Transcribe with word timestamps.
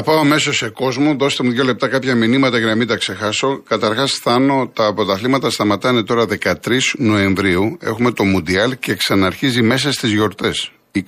Θα 0.00 0.06
πάω 0.06 0.18
αμέσω 0.18 0.52
σε 0.52 0.68
κόσμο. 0.68 1.14
Δώστε 1.14 1.42
μου 1.42 1.50
δύο 1.50 1.64
λεπτά 1.64 1.88
κάποια 1.88 2.14
μηνύματα 2.14 2.58
για 2.58 2.66
να 2.66 2.74
μην 2.74 2.86
τα 2.86 2.96
ξεχάσω. 2.96 3.62
Καταρχάς, 3.68 4.12
Θάνο, 4.12 4.70
τα 4.74 4.94
πρωταθλήματα 4.94 5.50
σταματάνε 5.50 6.02
τώρα 6.02 6.26
13 6.26 6.54
Νοεμβρίου. 6.98 7.76
Έχουμε 7.80 8.12
το 8.12 8.24
Μουντιάλ 8.24 8.78
και 8.78 8.94
ξαναρχίζει 8.94 9.62
μέσα 9.62 9.92
στις 9.92 10.10
γιορτές. 10.10 10.70
22 10.92 11.02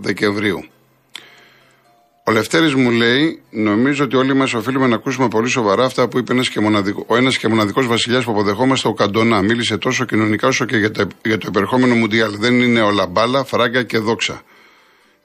Δεκεμβρίου. 0.00 0.64
Ο 2.24 2.30
Λευτέρης 2.30 2.74
μου 2.74 2.90
λέει: 2.90 3.42
Νομίζω 3.50 4.04
ότι 4.04 4.16
όλοι 4.16 4.34
μας 4.34 4.54
οφείλουμε 4.54 4.86
να 4.86 4.94
ακούσουμε 4.94 5.28
πολύ 5.28 5.48
σοβαρά 5.48 5.84
αυτά 5.84 6.08
που 6.08 6.18
είπε 6.18 6.32
ένας 6.32 6.48
και 6.48 6.60
μοναδικό, 6.60 7.04
ο 7.06 7.16
ένας 7.16 7.38
και 7.38 7.48
μοναδικός 7.48 7.86
βασιλιάς 7.86 8.24
που 8.24 8.30
αποδεχόμαστε, 8.30 8.88
ο 8.88 8.94
Καντονά. 8.94 9.42
Μίλησε 9.42 9.76
τόσο 9.76 10.04
κοινωνικά 10.04 10.48
όσο 10.48 10.64
και 10.64 10.76
για 10.76 10.90
το, 10.90 11.06
για 11.24 11.38
το 11.38 11.46
επερχόμενο 11.48 11.94
Μουντιάλ. 11.94 12.36
Δεν 12.38 12.60
είναι 12.60 12.80
όλα 12.80 13.06
μπάλα, 13.06 13.44
φράγκα 13.44 13.82
και 13.82 13.98
δόξα. 13.98 14.42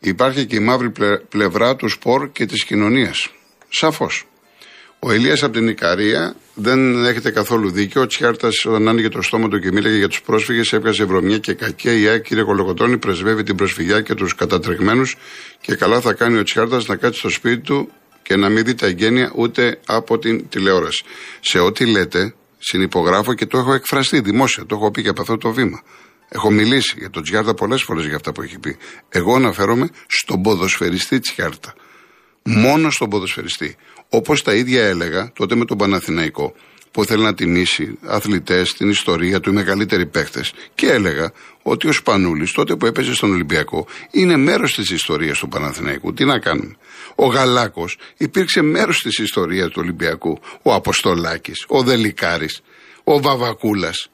Υπάρχει 0.03 0.45
και 0.45 0.55
η 0.55 0.59
μαύρη 0.59 0.91
πλευρά 1.29 1.75
του 1.75 1.89
σπορ 1.89 2.31
και 2.31 2.45
της 2.45 2.63
κοινωνίας. 2.63 3.29
Σαφώς. 3.69 4.25
Ο 4.99 5.13
Ηλίας 5.13 5.43
από 5.43 5.53
την 5.53 5.67
Ικαρία 5.67 6.35
δεν 6.53 7.05
έχετε 7.05 7.31
καθόλου 7.31 7.71
δίκιο. 7.71 8.01
Ο 8.01 8.07
Τσιάρτας, 8.07 8.65
όταν 8.65 8.87
άνοιγε 8.87 9.09
το 9.09 9.21
στόμα 9.21 9.47
του 9.47 9.59
και 9.59 9.71
μίλαγε 9.71 9.97
για 9.97 10.07
τους 10.07 10.21
πρόσφυγες, 10.21 10.73
έβγαζε 10.73 11.03
βρωμιά 11.03 11.37
και 11.37 11.53
κακία. 11.53 11.93
Η 11.93 12.07
ΑΕΚ, 12.07 12.23
κύριε 12.23 12.43
Κολοκοτρόνη, 12.43 12.97
πρεσβεύει 12.97 13.43
την 13.43 13.55
προσφυγιά 13.55 14.01
και 14.01 14.13
τους 14.13 14.35
κατατρεγμένους. 14.35 15.15
Και 15.61 15.75
καλά 15.75 16.01
θα 16.01 16.13
κάνει 16.13 16.37
ο 16.37 16.43
Τσιάρτας 16.43 16.87
να 16.87 16.95
κάτσει 16.95 17.19
στο 17.19 17.29
σπίτι 17.29 17.61
του 17.61 17.91
και 18.21 18.35
να 18.35 18.49
μην 18.49 18.63
δει 18.63 18.73
τα 18.73 18.85
εγγένεια 18.85 19.31
ούτε 19.35 19.79
από 19.85 20.19
την 20.19 20.49
τηλεόραση. 20.49 21.03
Σε 21.39 21.59
ό,τι 21.59 21.85
λέτε, 21.85 22.33
συνυπογράφω 22.57 23.33
και 23.33 23.45
το 23.45 23.57
έχω 23.57 23.73
εκφραστεί 23.73 24.19
δημόσια. 24.19 24.65
Το 24.65 24.75
έχω 24.75 24.91
πει 24.91 25.01
και 25.01 25.09
από 25.09 25.21
αυτό 25.21 25.37
το 25.37 25.51
βήμα. 25.51 25.83
Έχω 26.35 26.51
μιλήσει 26.51 26.95
για 26.97 27.09
τον 27.09 27.23
Τσιάρτα 27.23 27.53
πολλές 27.53 27.81
φορές 27.81 28.05
για 28.05 28.15
αυτά 28.15 28.31
που 28.31 28.41
έχει 28.41 28.59
πει. 28.59 28.77
Εγώ 29.09 29.35
αναφέρομαι 29.35 29.89
στον 30.07 30.41
ποδοσφαιριστή 30.41 31.19
Τσιάρτα. 31.19 31.73
Μόνο 32.43 32.89
στον 32.89 33.09
ποδοσφαιριστή. 33.09 33.75
Όπως 34.09 34.43
τα 34.43 34.53
ίδια 34.53 34.83
έλεγα 34.85 35.31
τότε 35.33 35.55
με 35.55 35.65
τον 35.65 35.77
Παναθηναϊκό, 35.77 36.55
που 36.91 37.05
θέλει 37.05 37.23
να 37.23 37.33
τιμήσει 37.33 37.97
αθλητές, 38.05 38.73
την 38.73 38.89
ιστορία 38.89 39.39
του, 39.39 39.49
οι 39.49 39.53
μεγαλύτεροι 39.53 40.05
παίχτες. 40.05 40.53
Και 40.75 40.91
έλεγα 40.91 41.31
ότι 41.61 41.87
ο 41.87 41.91
Σπανούλης, 41.91 42.51
τότε 42.51 42.75
που 42.75 42.85
έπαιζε 42.85 43.13
στον 43.13 43.31
Ολυμπιακό, 43.31 43.87
είναι 44.11 44.37
μέρος 44.37 44.75
της 44.75 44.89
ιστορίας 44.89 45.39
του 45.39 45.47
Παναθηναϊκού. 45.47 46.13
Τι 46.13 46.25
να 46.25 46.39
κάνουμε. 46.39 46.75
Ο 47.15 47.25
Γαλάκος 47.25 47.97
υπήρξε 48.17 48.61
μέρος 48.61 49.01
της 49.01 49.17
ιστορίας 49.17 49.67
του 49.67 49.77
Ολυμπιακού. 49.77 50.39
Ο 50.61 50.73
Αποστολάκης, 50.73 51.65
ο 51.67 51.83
Δελικάρης, 51.83 52.61
ο 53.03 53.21
Βαβακούλας 53.21 54.07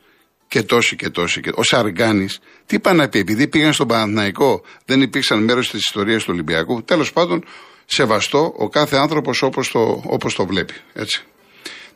και 0.49 0.63
τόσοι 0.63 0.95
και 0.95 1.09
τόσοι. 1.09 1.41
Και... 1.41 1.51
Ο 1.55 1.63
Σαργκάνη, 1.63 2.27
τι 2.65 2.75
είπα 2.75 2.93
να 2.93 3.09
πει, 3.09 3.19
επειδή 3.19 3.47
πήγαν 3.47 3.73
στον 3.73 3.87
Παναθηναϊκό, 3.87 4.61
δεν 4.85 5.01
υπήρξαν 5.01 5.43
μέρος 5.43 5.69
της 5.69 5.79
ιστορίας 5.79 6.23
του 6.23 6.29
Ολυμπιακού. 6.33 6.83
Τέλος 6.83 7.13
πάντων, 7.13 7.45
σεβαστό 7.85 8.53
ο 8.57 8.69
κάθε 8.69 8.97
άνθρωπος 8.97 9.41
όπως 9.41 9.71
το, 9.71 10.03
όπως 10.05 10.35
το 10.35 10.45
βλέπει. 10.45 10.73
Έτσι. 10.93 11.23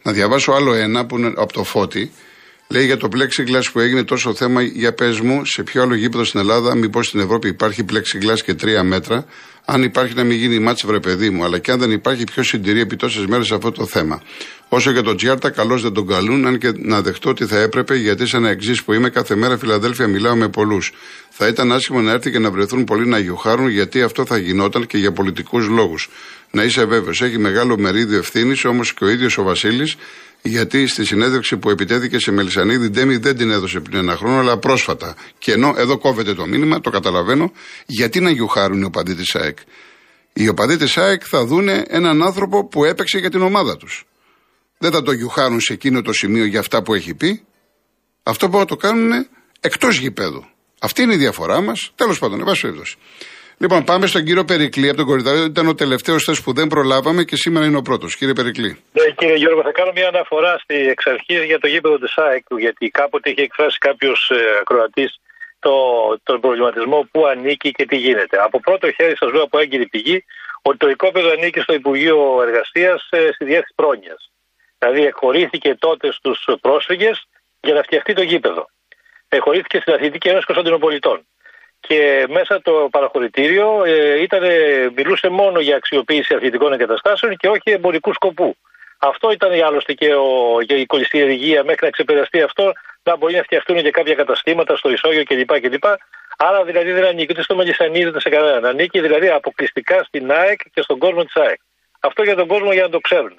Να 0.04 0.12
διαβάσω 0.12 0.52
άλλο 0.52 0.74
ένα 0.74 1.06
που 1.06 1.18
είναι 1.18 1.34
από 1.36 1.54
το 1.54 1.64
φώτι. 1.64 2.12
Λέει 2.74 2.86
για 2.86 2.98
το 2.98 3.08
plexiglass 3.12 3.64
που 3.72 3.80
έγινε 3.80 4.04
τόσο 4.04 4.34
θέμα, 4.34 4.62
για 4.62 4.94
πες 4.94 5.20
μου, 5.20 5.46
σε 5.46 5.64
ποιο 5.64 5.82
άλλο 5.82 5.96
γήπεδο 5.96 6.24
στην 6.24 6.40
Ελλάδα, 6.40 6.76
μήπως 6.76 7.08
στην 7.08 7.20
Ευρώπη 7.20 7.48
υπάρχει 7.48 7.86
plexiglass 7.92 8.40
και 8.46 8.54
τρία 8.54 8.84
μέτρα. 8.84 9.26
Αν 9.66 9.84
υπάρχει 9.84 10.14
να 10.14 10.24
μην 10.24 10.38
γίνει 10.38 10.60
μάτς 10.60 10.86
βρε 10.86 11.00
παιδί 11.00 11.30
μου, 11.30 11.44
αλλά 11.44 11.60
και 11.60 11.72
αν 11.72 11.80
δεν 11.80 11.92
υπάρχει, 11.92 12.24
ποιος 12.24 12.48
συντηρεί 12.48 12.80
επί 12.80 12.96
τόσες 12.96 13.26
μέρες 13.26 13.52
αυτό 13.52 13.72
το 13.72 13.86
θέμα. 13.86 14.22
Όσο 14.70 14.92
για 14.92 15.04
τον 15.04 15.18
Τζιάρτα, 15.18 15.50
καλώς 15.50 15.82
δεν 15.82 15.94
τον 15.94 16.08
καλούν, 16.08 16.46
αν 16.46 16.58
και 16.58 16.72
να 16.76 17.02
δεχτώ 17.02 17.30
ότι 17.30 17.46
θα 17.46 17.60
έπρεπε, 17.60 17.96
γιατί 17.96 18.28
σαν 18.28 18.46
εξής 18.46 18.84
που 18.84 18.94
είμαι 18.94 19.10
κάθε 19.10 19.36
μέρα 19.36 19.58
Φιλαδέλφια 19.58 20.08
μιλάω 20.08 20.36
με 20.36 20.50
πολλούς. 20.50 20.92
Θα 21.30 21.48
ήταν 21.48 21.72
άσχημο 21.72 22.02
να 22.02 22.12
έρθει 22.12 22.32
και 22.32 22.40
να 22.40 22.52
βρεθούν 22.52 22.84
πολλοί 22.84 23.08
να 23.08 23.20
γιοχάρουν, 23.20 23.70
γιατί 23.70 24.02
αυτό 24.02 24.26
θα 24.26 24.38
γινόταν 24.38 24.86
και 24.86 24.98
για 24.98 25.12
πολιτικούς 25.12 25.68
λόγους. 25.68 26.10
Να 26.52 26.64
είσαι 26.64 26.86
βέβαιος, 26.86 27.22
έχει 27.22 27.38
μεγάλο 27.38 27.78
μερίδιο 27.78 28.18
ευθύνης, 28.18 28.66
όμως 28.66 28.94
και 28.94 29.04
ο 29.04 29.10
ίδιος 29.10 29.38
ο 29.38 29.44
Βασίλης, 29.44 29.96
γιατί 30.46 30.88
στη 30.88 31.06
συνέντευξη 31.06 31.58
που 31.58 31.70
επιτέθηκε 31.70 32.20
σε 32.20 32.32
Μελισανίδη 32.32 32.90
Ντέμι 32.90 33.18
δεν 33.18 33.38
την 33.38 33.52
έδωσε 33.52 33.80
πριν 33.80 33.98
ένα 33.98 34.16
χρόνο, 34.16 34.40
αλλά 34.40 34.58
πρόσφατα. 34.58 35.16
Και 35.38 35.52
ενώ 35.52 35.74
εδώ 35.78 35.98
κόβεται 35.98 36.34
το 36.34 36.46
μήνυμα, 36.46 36.80
το 36.80 36.90
καταλαβαίνω, 36.90 37.52
γιατί 37.86 38.20
να 38.20 38.30
γιουχάρουν 38.30 38.82
οι 38.82 38.84
οπαδοί 38.84 39.16
της 39.16 39.36
ΑΕΚ. 39.36 39.58
Οι 40.34 40.48
οπαδοί 40.48 40.78
της 40.78 40.98
ΑΕΚ 40.98 41.22
θα 41.26 41.46
δούνε 41.46 41.84
έναν 41.88 42.24
άνθρωπο 42.24 42.68
που 42.68 42.86
έπαιξε 42.86 43.18
για 43.18 43.30
την 43.30 43.42
ομάδα 43.42 43.78
τους. 43.78 44.06
Δεν 44.78 44.92
θα 44.92 45.02
το 45.02 45.12
γιουχάρουν 45.12 45.60
σε 45.60 45.74
εκείνο 45.74 46.02
το 46.02 46.14
σημείο 46.14 46.46
για 46.46 46.60
αυτά 46.60 46.84
που 46.84 46.94
έχει 46.94 47.14
πει. 47.14 47.44
Αυτό 48.24 48.50
που 48.50 48.58
να 48.58 48.66
το 48.66 48.76
κάνουν 48.76 49.28
εκτός 49.60 49.98
γηπέδου. 49.98 50.46
Αυτή 50.80 51.02
είναι 51.02 51.14
η 51.14 51.18
διαφορά 51.18 51.62
μας. 51.62 51.92
Τέλος 51.96 52.20
πάντων, 52.20 52.40
εν 52.40 52.46
πάση 52.46 52.74
Λοιπόν, 53.58 53.84
πάμε 53.84 54.06
στον 54.08 54.24
κύριο 54.24 54.46
Περικλή 54.46 54.88
από 54.88 54.98
τον 54.98 55.06
Κορυδαλό. 55.06 55.44
Ήταν 55.44 55.68
ο 55.68 55.76
τελευταίος 55.76 56.24
θες 56.24 56.42
που 56.42 56.54
δεν 56.54 56.68
προλάβαμε 56.68 57.24
και 57.24 57.36
σήμερα 57.36 57.66
είναι 57.66 57.78
ο 57.78 57.82
πρώτος. 57.82 58.16
Κύριε 58.16 58.34
Περικλή. 58.34 58.72
Ναι, 58.92 59.06
κύριε 59.18 59.36
Γιώργο, 59.36 59.62
θα 59.62 59.72
κάνω 59.72 59.92
μια 59.92 60.08
αναφορά 60.08 60.58
στη 60.58 60.76
εξ 60.76 61.06
αρχής 61.06 61.44
για 61.44 61.60
το 61.60 61.68
γήπεδο 61.68 61.98
της 61.98 62.18
ΑΕΚ, 62.18 62.46
γιατί 62.58 62.90
κάποτε 62.90 63.30
είχε 63.30 63.42
εκφράσει 63.42 63.78
κάποιος 63.78 64.30
ε, 64.30 64.36
ακροατής 64.62 65.20
το, 65.60 65.74
τον 66.24 66.40
προβληματισμό 66.40 67.08
που 67.12 67.26
ανήκει 67.26 67.72
και 67.72 67.86
τι 67.86 67.98
γίνεται. 67.98 68.38
Από 68.44 68.60
πρώτο 68.60 68.92
χέρι 68.92 69.16
σας 69.18 69.32
λέω 69.32 69.44
από 69.44 69.60
έγκυρη 69.60 69.88
πηγή 69.88 70.26
ότι 70.62 70.78
το 70.78 70.90
οικόπεδο 70.90 71.30
ανήκει 71.30 71.60
στο 71.60 71.74
Υπουργείο 71.74 72.18
Εργασίας 72.48 73.08
ε, 73.10 73.30
στη 73.34 73.46
διεύθυνση 73.46 73.74
πρόνοιας. 73.76 74.32
Δηλαδή, 74.80 75.02
εκχωρήθηκε 75.06 75.76
τότε 75.76 76.12
στους 76.12 76.46
πρόσφυγες 76.62 77.28
για 77.62 77.74
να 77.74 77.82
φτιαχτεί 77.82 78.14
το 78.14 78.22
γήπεδο. 78.22 78.66
Εκχωρήθηκε 79.28 79.80
στην 79.80 79.94
Αθλητική 79.94 80.28
Ένωση 80.28 80.46
Κωνσταντινοπολιτών 80.46 81.26
και 81.88 82.26
μέσα 82.30 82.62
το 82.62 82.88
παραχωρητήριο 82.92 83.84
ε, 83.86 84.22
ήταν, 84.22 84.44
μιλούσε 84.96 85.30
μόνο 85.30 85.60
για 85.60 85.76
αξιοποίηση 85.76 86.34
αθλητικών 86.36 86.74
εγκαταστάσεων 86.74 87.36
και 87.36 87.48
όχι 87.48 87.72
εμπορικού 87.72 88.14
σκοπού. 88.14 88.56
Αυτό 89.00 89.32
ήταν 89.32 89.52
άλλωστε 89.68 89.94
και, 89.94 90.14
ο, 90.14 90.28
και 90.68 90.76
η 90.76 90.86
κολυστηρουργία 90.86 91.64
μέχρι 91.64 91.86
να 91.86 91.90
ξεπεραστεί 91.90 92.42
αυτό 92.42 92.72
να 93.04 93.18
μπορεί 93.18 93.34
να 93.36 93.44
φτιαχτούν 93.44 93.82
και 93.82 93.92
κάποια 93.92 94.16
καταστήματα 94.16 94.76
στο 94.76 94.90
Ισόγειο 94.90 95.24
κλπ. 95.24 95.60
κλπ. 95.60 95.86
Άρα 96.38 96.64
δηλαδή 96.64 96.92
δεν 96.92 97.06
ανήκει 97.06 97.32
ούτε 97.32 97.44
στο 97.44 97.56
Μελισσανίδη 97.56 98.08
ούτε 98.08 98.20
σε 98.20 98.30
κανέναν. 98.30 98.66
Ανήκει 98.66 99.00
δηλαδή 99.00 99.30
αποκλειστικά 99.30 100.04
στην 100.04 100.32
ΑΕΚ 100.32 100.60
και 100.74 100.82
στον 100.82 100.98
κόσμο 100.98 101.24
της 101.24 101.36
ΑΕΚ. 101.36 101.60
Αυτό 102.00 102.24
για 102.24 102.36
τον 102.36 102.48
κόσμο 102.48 102.72
για 102.72 102.82
να 102.82 102.90
το 102.90 103.00
ξέρουν. 103.00 103.36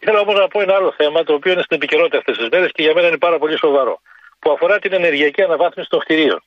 Ήθελα 0.00 0.20
όμως 0.20 0.34
να 0.34 0.48
πω 0.48 0.60
ένα 0.60 0.74
άλλο 0.74 0.92
θέμα 0.96 1.24
το 1.24 1.32
οποίο 1.34 1.52
είναι 1.52 1.62
στην 1.62 1.76
επικαιρότητα 1.76 2.18
αυτές 2.18 2.36
τις 2.36 2.48
μέρες 2.52 2.70
και 2.72 2.82
για 2.82 2.94
μένα 2.94 3.06
είναι 3.08 3.18
πάρα 3.18 3.38
πολύ 3.38 3.58
σοβαρό. 3.58 4.00
Που 4.38 4.50
αφορά 4.50 4.78
την 4.78 4.92
ενεργειακή 4.92 5.42
αναβάθμιση 5.42 5.88
των 5.88 6.00
κτηρίων. 6.00 6.42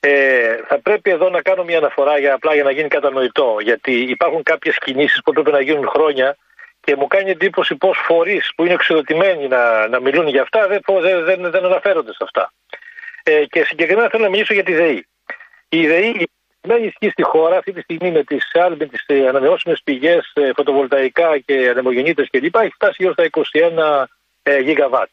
Ε, 0.00 0.56
θα 0.66 0.80
πρέπει 0.80 1.10
εδώ 1.10 1.28
να 1.28 1.42
κάνω 1.42 1.64
μια 1.64 1.78
αναφορά 1.78 2.18
για 2.18 2.34
απλά 2.34 2.54
για 2.54 2.62
να 2.62 2.70
γίνει 2.70 2.88
κατανοητό. 2.88 3.56
Γιατί 3.62 3.92
υπάρχουν 3.92 4.42
κάποιες 4.42 4.78
κινήσεις 4.78 5.20
που 5.22 5.32
πρέπει 5.32 5.50
να 5.50 5.60
γίνουν 5.60 5.88
χρόνια 5.88 6.36
και 6.80 6.96
μου 6.96 7.06
κάνει 7.06 7.30
εντύπωση 7.30 7.74
πώς 7.76 7.98
φορείς 8.04 8.52
που 8.56 8.64
είναι 8.64 8.74
εξοδοτημένοι 8.74 9.48
να, 9.48 9.88
να 9.88 10.00
μιλούν 10.00 10.28
για 10.28 10.42
αυτά 10.42 10.66
δεν, 10.66 10.80
δεν, 11.00 11.24
δεν, 11.24 11.50
δεν 11.50 11.64
αναφέρονται 11.64 12.12
σε 12.12 12.18
αυτά. 12.20 12.52
Ε, 13.22 13.44
και 13.44 13.64
συγκεκριμένα 13.64 14.08
θέλω 14.08 14.22
να 14.22 14.30
μιλήσω 14.30 14.54
για 14.54 14.62
τη 14.62 14.74
ΔΕΗ. 14.74 15.06
Η 15.68 15.86
ΔΕΗ 15.86 16.28
δεν 16.60 16.84
ισχύει 16.84 17.10
στη 17.10 17.22
χώρα 17.22 17.56
αυτή 17.56 17.72
τη 17.72 17.80
στιγμή 17.80 18.10
με 18.10 18.24
τις 18.24 18.52
ε, 19.06 19.28
ανανεώσιμες 19.28 19.80
πηγές, 19.84 20.30
ε, 20.34 20.50
φωτοβολταϊκά 20.54 21.38
και 21.38 21.68
ανεμογεννήτες 21.68 22.28
κλπ. 22.30 22.56
Έχει 22.56 22.72
φτάσει 22.74 22.96
γύρω 22.98 23.12
στα 23.12 23.28
21 23.30 24.04
ε, 24.42 24.58
γιγαβάτ 24.58 25.08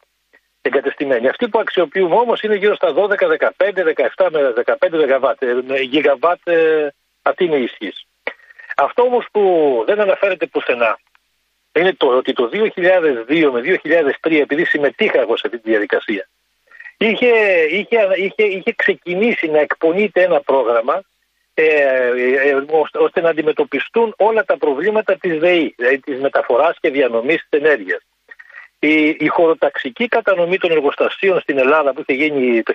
εγκατεστημένοι. 0.61 1.27
Αυτοί 1.27 1.49
που 1.49 1.59
αξιοποιούμε 1.59 2.15
όμως 2.15 2.41
είναι 2.41 2.55
γύρω 2.55 2.75
στα 2.75 2.93
12, 2.93 3.27
15, 3.57 3.83
17 4.15 4.27
με 4.31 4.53
15 4.65 5.81
γιγαβάτ. 5.81 6.47
Ε, 6.47 6.87
αυτή 7.21 7.43
είναι 7.43 7.55
η 7.55 7.63
ισχύ. 7.63 7.93
Αυτό 8.75 9.01
όμως 9.01 9.25
που 9.31 9.83
δεν 9.85 9.99
αναφέρεται 9.99 10.45
πουθενά 10.45 10.99
είναι 11.79 11.93
το 11.93 12.07
ότι 12.07 12.33
το 12.33 12.49
2002 12.53 13.51
με 13.51 13.79
2003, 14.21 14.31
επειδή 14.31 14.65
συμμετείχα 14.65 15.19
εγώ 15.19 15.37
σε 15.37 15.43
αυτή 15.45 15.59
τη 15.59 15.69
διαδικασία, 15.69 16.27
είχε, 16.97 17.29
είχε, 17.69 18.09
είχε, 18.15 18.43
είχε 18.43 18.73
ξεκινήσει 18.75 19.47
να 19.47 19.59
εκπονείται 19.59 20.23
ένα 20.23 20.41
πρόγραμμα 20.41 21.01
ε, 21.53 21.63
ε, 21.63 22.65
ώστε 22.91 23.21
να 23.21 23.29
αντιμετωπιστούν 23.29 24.13
όλα 24.17 24.45
τα 24.45 24.57
προβλήματα 24.57 25.17
της 25.17 25.39
ΔΕΗ, 25.39 25.73
δηλαδή 25.77 25.99
της 25.99 26.19
μεταφοράς 26.19 26.77
και 26.79 26.89
διανομής 26.89 27.47
της 27.49 27.59
ενέργειας. 27.59 28.01
Η, 28.79 29.07
η 29.19 29.27
χωροταξική 29.27 30.07
κατανομή 30.07 30.57
των 30.57 30.71
εργοστασίων 30.71 31.39
στην 31.39 31.57
Ελλάδα 31.57 31.93
που 31.93 32.03
είχε 32.07 32.23
γίνει 32.23 32.63
το 32.63 32.73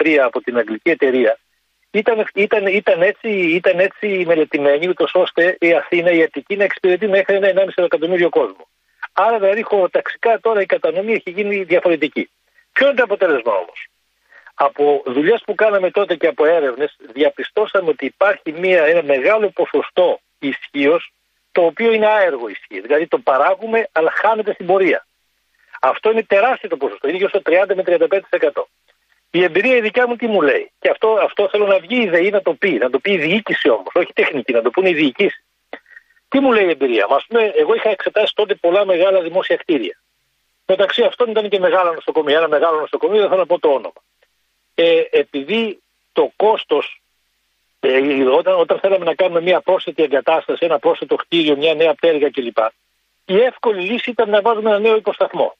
1953 0.00 0.16
από 0.16 0.40
την 0.40 0.56
αγγλική 0.56 0.90
εταιρεία 0.90 1.38
ήταν, 1.94 2.26
ήταν, 2.34 2.66
ήταν, 2.66 3.02
έτσι, 3.02 3.28
ήταν 3.28 3.78
έτσι 3.78 4.24
μελετημένη 4.26 4.88
ούτως 4.88 5.14
ώστε 5.14 5.56
η 5.60 5.72
Αθήνα, 5.72 6.10
η 6.10 6.22
Αττική 6.22 6.56
να 6.56 6.64
εξυπηρετεί 6.64 7.08
μέχρι 7.08 7.34
ένα 7.34 7.48
1,5 7.48 7.84
εκατομμύριο 7.84 8.28
κόσμο. 8.28 8.68
Άρα 9.12 9.38
δηλαδή 9.38 9.62
χωροταξικά 9.62 10.40
τώρα 10.40 10.60
η 10.60 10.66
κατανομή 10.66 11.12
έχει 11.12 11.30
γίνει 11.30 11.62
διαφορετική. 11.62 12.30
Ποιο 12.72 12.86
είναι 12.86 12.96
το 12.96 13.02
αποτέλεσμα 13.02 13.52
όμως; 13.52 13.88
Από 14.54 15.02
δουλειές 15.06 15.42
που 15.46 15.54
κάναμε 15.54 15.90
τότε 15.90 16.16
και 16.16 16.26
από 16.26 16.44
έρευνες, 16.46 16.96
διαπιστώσαμε 17.12 17.88
ότι 17.88 18.06
υπάρχει 18.06 18.52
μια, 18.52 18.84
ένα 18.84 19.02
μεγάλο 19.02 19.50
ποσοστό 19.50 20.20
ισχύως 20.38 21.12
το 21.52 21.64
οποίο 21.64 21.92
είναι 21.92 22.06
άεργο 22.06 22.48
ισχύ. 22.48 22.80
Δηλαδή 22.80 23.06
το 23.06 23.18
παράγουμε 23.18 23.88
αλλά 23.92 24.10
χάνεται 24.10 24.52
στην 24.52 24.66
πορεία. 24.66 25.06
Αυτό 25.84 26.10
είναι 26.10 26.22
τεράστιο 26.22 26.68
το 26.68 26.76
ποσοστό. 26.76 27.08
Είναι 27.08 27.16
γύρω 27.16 27.28
στο 27.28 27.42
30 27.46 27.74
με 27.74 27.82
35%. 27.86 28.62
Η 29.30 29.42
εμπειρία 29.42 29.76
η 29.76 29.80
δικιά 29.80 30.08
μου 30.08 30.16
τι 30.16 30.26
μου 30.26 30.40
λέει. 30.42 30.72
Και 30.80 30.88
αυτό, 30.90 31.18
αυτό 31.22 31.48
θέλω 31.48 31.66
να 31.66 31.78
βγει 31.78 32.02
η 32.02 32.08
ΔΕΗ 32.08 32.30
να 32.30 32.42
το 32.42 32.54
πει. 32.54 32.70
Να 32.70 32.90
το 32.90 32.98
πει 32.98 33.12
η 33.12 33.18
διοίκηση 33.18 33.68
όμως, 33.68 33.92
όχι 33.94 34.12
τεχνική, 34.12 34.52
να 34.52 34.62
το 34.62 34.70
πούνε 34.70 34.88
οι 34.88 34.94
διοικήσεις. 34.94 35.44
Τι 36.28 36.40
μου 36.40 36.52
λέει 36.52 36.64
η 36.64 36.70
εμπειρία 36.70 37.06
μας; 37.10 37.26
Εγώ 37.56 37.74
είχα 37.74 37.90
εξετάσει 37.90 38.34
τότε 38.34 38.54
πολλά 38.54 38.84
μεγάλα 38.84 39.20
δημόσια 39.20 39.56
κτίρια. 39.56 40.02
Μεταξύ 40.66 41.02
αυτών 41.02 41.30
ήταν 41.30 41.48
και 41.48 41.58
μεγάλα 41.58 41.92
νοσοκομεία. 41.92 42.36
Ένα 42.36 42.48
μεγάλο 42.48 42.80
νοσοκομείο, 42.80 43.20
δεν 43.20 43.28
θα 43.28 43.36
να 43.36 43.46
πω 43.46 43.58
το 43.58 43.68
όνομα. 43.68 44.02
Ε, 44.74 45.02
επειδή 45.10 45.82
το 46.12 46.32
κόστος, 46.36 47.02
ε, 47.80 48.24
όταν, 48.24 48.60
όταν 48.60 48.78
θέλαμε 48.78 49.04
να 49.04 49.14
κάνουμε 49.14 49.40
μια 49.40 49.60
πρόσθετη 49.60 50.02
εγκατάσταση, 50.02 50.64
ένα 50.64 50.78
πρόσθετο 50.78 51.16
κτίριο, 51.16 51.56
μια 51.56 51.74
νέα 51.74 51.94
πτέρυγα 51.94 52.30
κλπ. 52.30 52.58
Η 53.24 53.40
εύκολη 53.40 53.80
λύση 53.80 54.10
ήταν 54.10 54.30
να 54.30 54.40
βάζουμε 54.40 54.70
ένα 54.70 54.78
νέο 54.78 54.96
υποσταθμό. 54.96 55.56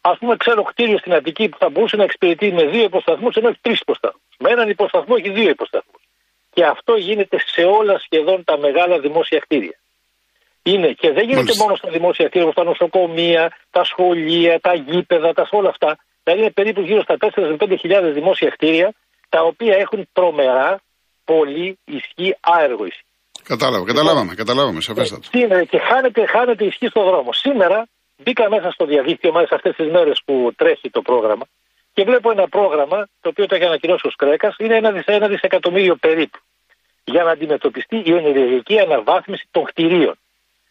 Α 0.00 0.16
πούμε, 0.16 0.36
ξέρω 0.36 0.62
κτίριο 0.62 0.98
στην 0.98 1.14
Αττική 1.14 1.48
που 1.48 1.56
θα 1.58 1.68
μπορούσε 1.68 1.96
να 1.96 2.02
εξυπηρετεί 2.02 2.52
με 2.52 2.64
δύο 2.64 2.82
υποσταθμούς, 2.82 3.36
ενώ 3.36 3.48
έχει 3.48 3.58
τρεις 3.60 3.80
υποσταθμούς. 3.80 4.34
Με 4.38 4.50
έναν 4.50 4.68
υποσταθμό 4.68 5.14
έχει 5.18 5.30
δύο 5.30 5.48
υποσταθμούς. 5.48 6.02
Και 6.52 6.64
αυτό 6.64 6.96
γίνεται 6.96 7.38
σε 7.46 7.62
όλα 7.62 7.98
σχεδόν 7.98 8.44
τα 8.44 8.58
μεγάλα 8.58 8.98
δημόσια 8.98 9.38
κτίρια. 9.38 9.78
Είναι 10.62 10.92
και 10.92 11.10
δεν 11.12 11.24
γίνεται 11.24 11.34
Μάλιστα. 11.34 11.64
μόνο 11.64 11.76
στα 11.76 11.90
δημόσια 11.90 12.26
κτίρια 12.28 12.46
όπως 12.46 12.56
τα 12.56 12.64
νοσοκομεία, 12.64 13.56
τα 13.70 13.84
σχολεία, 13.84 14.60
τα 14.60 14.74
γήπεδα, 14.74 15.32
τα 15.32 15.48
όλα 15.50 15.68
αυτά. 15.68 15.98
Δηλαδή 16.22 16.42
είναι 16.42 16.50
περίπου 16.50 16.80
γύρω 16.80 17.02
στα 17.02 17.16
4 17.20 17.28
με 17.34 17.56
5 17.60 17.76
χιλιάδες 17.78 18.14
δημόσια 18.14 18.48
κτίρια 18.48 18.94
τα 19.28 19.42
οποία 19.42 19.76
έχουν 19.76 20.08
τρομερά 20.12 20.80
πολύ 21.24 21.78
ισχύ 21.84 22.36
άεργο 22.40 22.84
ισχύ. 22.84 23.04
Κατάλαβα, 23.42 23.84
καταλάβαμε, 23.84 24.34
καταλάβαμε, 24.34 24.80
σαφέστατα. 24.80 25.28
Ε, 25.30 25.64
και 25.64 25.78
χάνεται, 25.78 26.26
χάνεται 26.26 26.64
ισχύ 26.64 26.86
στον 26.86 27.04
δρόμο. 27.04 27.32
Σήμερα 27.32 27.88
μπήκα 28.22 28.50
μέσα 28.50 28.70
στο 28.70 28.84
διαδίκτυο, 28.84 29.32
μάλιστα 29.32 29.54
αυτές 29.54 29.76
τις 29.76 29.90
μέρες 29.90 30.20
που 30.24 30.52
τρέχει 30.56 30.90
το 30.90 31.02
πρόγραμμα, 31.02 31.44
και 31.92 32.04
βλέπω 32.04 32.30
ένα 32.30 32.48
πρόγραμμα 32.48 33.08
το 33.20 33.28
οποίο 33.28 33.46
το 33.46 33.54
έχει 33.54 33.64
ανακοινώσει 33.64 34.06
ο 34.06 34.10
Σκρέκας, 34.10 34.56
είναι 34.58 34.76
ένα, 34.76 35.02
ένα 35.06 35.28
δισεκατομμύριο 35.28 35.96
περίπου. 35.96 36.38
Για 37.04 37.22
να 37.22 37.30
αντιμετωπιστεί 37.30 38.02
η 38.04 38.12
ενεργειακή 38.12 38.80
αναβάθμιση 38.80 39.48
των 39.50 39.64
κτηρίων. 39.64 40.18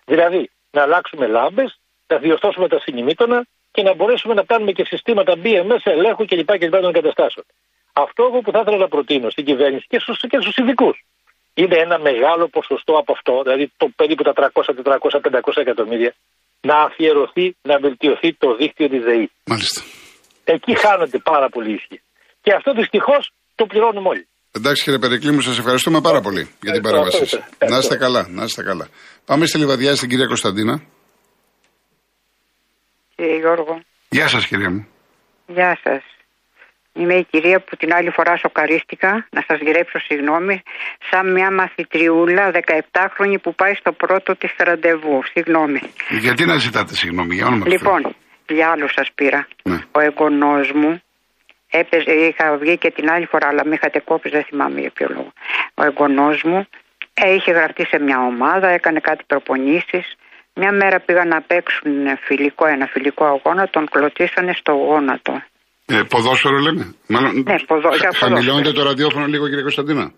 Δηλαδή, 0.06 0.50
να 0.72 0.82
αλλάξουμε 0.82 1.28
λάμπες, 1.28 1.80
να 2.08 2.18
διορθώσουμε 2.18 2.68
τα 2.68 2.80
συνημήτωνα 2.80 3.46
και 3.72 3.84
να 3.84 3.94
μπορέσουμε 3.94 4.34
να 4.34 4.44
κάνουμε 4.44 4.72
και 4.72 4.86
συστήματα 4.86 5.34
BMS, 5.44 5.80
ελέγχου 5.84 6.26
κλπ. 6.26 6.58
και 6.58 6.70
των 6.70 6.86
εγκαταστάσεων. 6.86 7.46
Αυτό 7.94 8.24
εγώ 8.24 8.42
που 8.42 8.52
θα 8.52 8.60
ήθελα 8.60 8.78
να 8.78 8.88
προτείνω 8.88 9.30
στην 9.30 9.46
κυβέρνηση 9.46 9.86
και 9.88 10.00
στους 10.00 10.20
και 10.20 10.38
στους 10.42 10.58
ειδικούς. 10.58 11.06
Είναι 11.54 11.76
ένα 11.76 12.00
μεγάλο 12.00 12.48
ποσοστό 12.48 12.98
από 12.98 13.12
αυτό, 13.12 13.42
δηλαδή 13.44 13.72
το 13.78 13.90
περίπου 13.96 14.24
τα 14.24 14.34
300, 14.36 14.74
400, 14.84 15.20
500 15.22 15.40
εκατομμύρια, 15.56 16.14
να 16.62 16.76
αφιερωθεί, 16.88 17.56
να 17.62 17.80
βελτιωθεί 17.80 18.34
το 18.34 18.56
δίκτυο 18.56 18.88
της 18.90 19.04
ΔΕΗ. 19.04 19.32
Μάλιστα. 19.46 19.82
Εκεί 20.44 20.80
χάνονται 20.80 21.20
πάρα 21.20 21.50
πολύ 21.50 21.74
ίσχυ. 21.74 22.02
Και 22.42 22.54
αυτό 22.54 22.74
δυστυχώς 22.74 23.32
το 23.56 23.66
πληρώνουμε 23.66 24.10
όλοι. 24.10 24.28
Εντάξει 24.52 24.84
κύριε 24.84 25.00
Περικλή 25.00 25.32
μου, 25.32 25.42
σας 25.42 25.58
ευχαριστούμε 25.58 26.02
πάρα 26.02 26.22
πολύ 26.22 26.50
για 26.62 26.74
την 26.74 26.82
παρέμβασή 26.82 27.26
σας. 27.26 27.44
Να 27.70 27.78
είστε 27.78 27.98
καλά, 27.98 28.28
να 28.30 28.44
είστε 28.44 28.64
καλά. 28.64 28.88
Πάμε 29.26 29.46
στη 29.46 29.58
Λιβαδιά 29.58 29.96
στην 29.96 30.10
κυρία 30.10 30.26
Κωνσταντίνα. 30.26 30.82
Κύριε 33.16 33.38
Γιώργο. 33.38 33.82
Γεια 34.10 34.28
σας 34.28 34.46
κυρία 34.48 34.70
μου. 34.70 34.88
Γεια 35.48 35.80
σας. 35.84 36.04
Είμαι 37.00 37.14
η 37.14 37.24
κυρία 37.32 37.60
που 37.60 37.76
την 37.76 37.94
άλλη 37.94 38.10
φορά 38.10 38.38
σοκαρίστηκα, 38.38 39.28
να 39.30 39.44
σας 39.48 39.60
γυρέψω 39.60 40.00
συγγνώμη, 40.00 40.62
σαν 41.10 41.32
μια 41.32 41.52
μαθητριούλα 41.52 42.52
17χρονη 42.52 43.38
που 43.42 43.56
πάει 43.56 43.74
στο 43.74 43.92
πρώτο 43.92 44.36
της 44.36 44.52
ραντεβού. 44.58 45.24
Συγγνώμη. 45.34 45.82
Γιατί 46.10 46.46
να 46.46 46.56
ζητάτε 46.58 46.94
συγγνώμη, 46.94 47.36
για 47.36 47.46
όνομα 47.46 47.68
Λοιπόν, 47.68 48.16
για 48.48 48.70
άλλο 48.72 48.88
σας 48.88 49.08
πήρα. 49.16 49.48
Ναι. 49.64 49.78
Ο 49.92 50.00
εγγονός 50.00 50.72
μου 50.72 51.02
έπαιζε, 51.70 52.12
είχα 52.12 52.58
βγει 52.58 52.78
και 52.78 52.92
την 52.92 53.10
άλλη 53.10 53.26
φορά, 53.26 53.48
αλλά 53.48 53.66
με 53.66 53.74
είχατε 53.76 54.00
κόψει, 54.00 54.30
δεν 54.30 54.44
θυμάμαι 54.44 54.80
για 54.80 54.92
ποιο 54.94 55.08
λόγο. 55.10 55.34
Ο 55.74 55.84
εγγονός 55.84 56.44
μου 56.44 56.68
ε, 57.14 57.34
είχε 57.34 57.52
γραφτεί 57.52 57.86
σε 57.86 58.00
μια 58.00 58.20
ομάδα, 58.20 58.68
έκανε 58.68 59.00
κάτι 59.00 59.24
προπονήσεις. 59.28 60.16
Μια 60.54 60.72
μέρα 60.72 61.00
πήγαν 61.00 61.28
να 61.28 61.42
παίξουν 61.42 61.92
φιλικό, 62.22 62.66
ένα 62.66 62.86
φιλικό 62.86 63.26
αγώνα, 63.26 63.70
τον 63.70 63.86
κλωτσίσανε 63.90 64.54
στο 64.54 64.72
γόνατο. 64.72 65.42
Ε, 65.90 66.02
ποδόσφαιρο 66.10 66.58
λέμε. 66.58 66.96
Μάλλον, 67.08 67.44
ναι, 67.48 67.56
ποδο, 67.68 67.90
χαμηλώνεται 68.16 68.72
το 68.72 68.84
ραδιόφωνο 68.84 69.26
λίγο 69.26 69.48
κύριε 69.48 69.62
Κωνσταντίνα. 69.62 70.12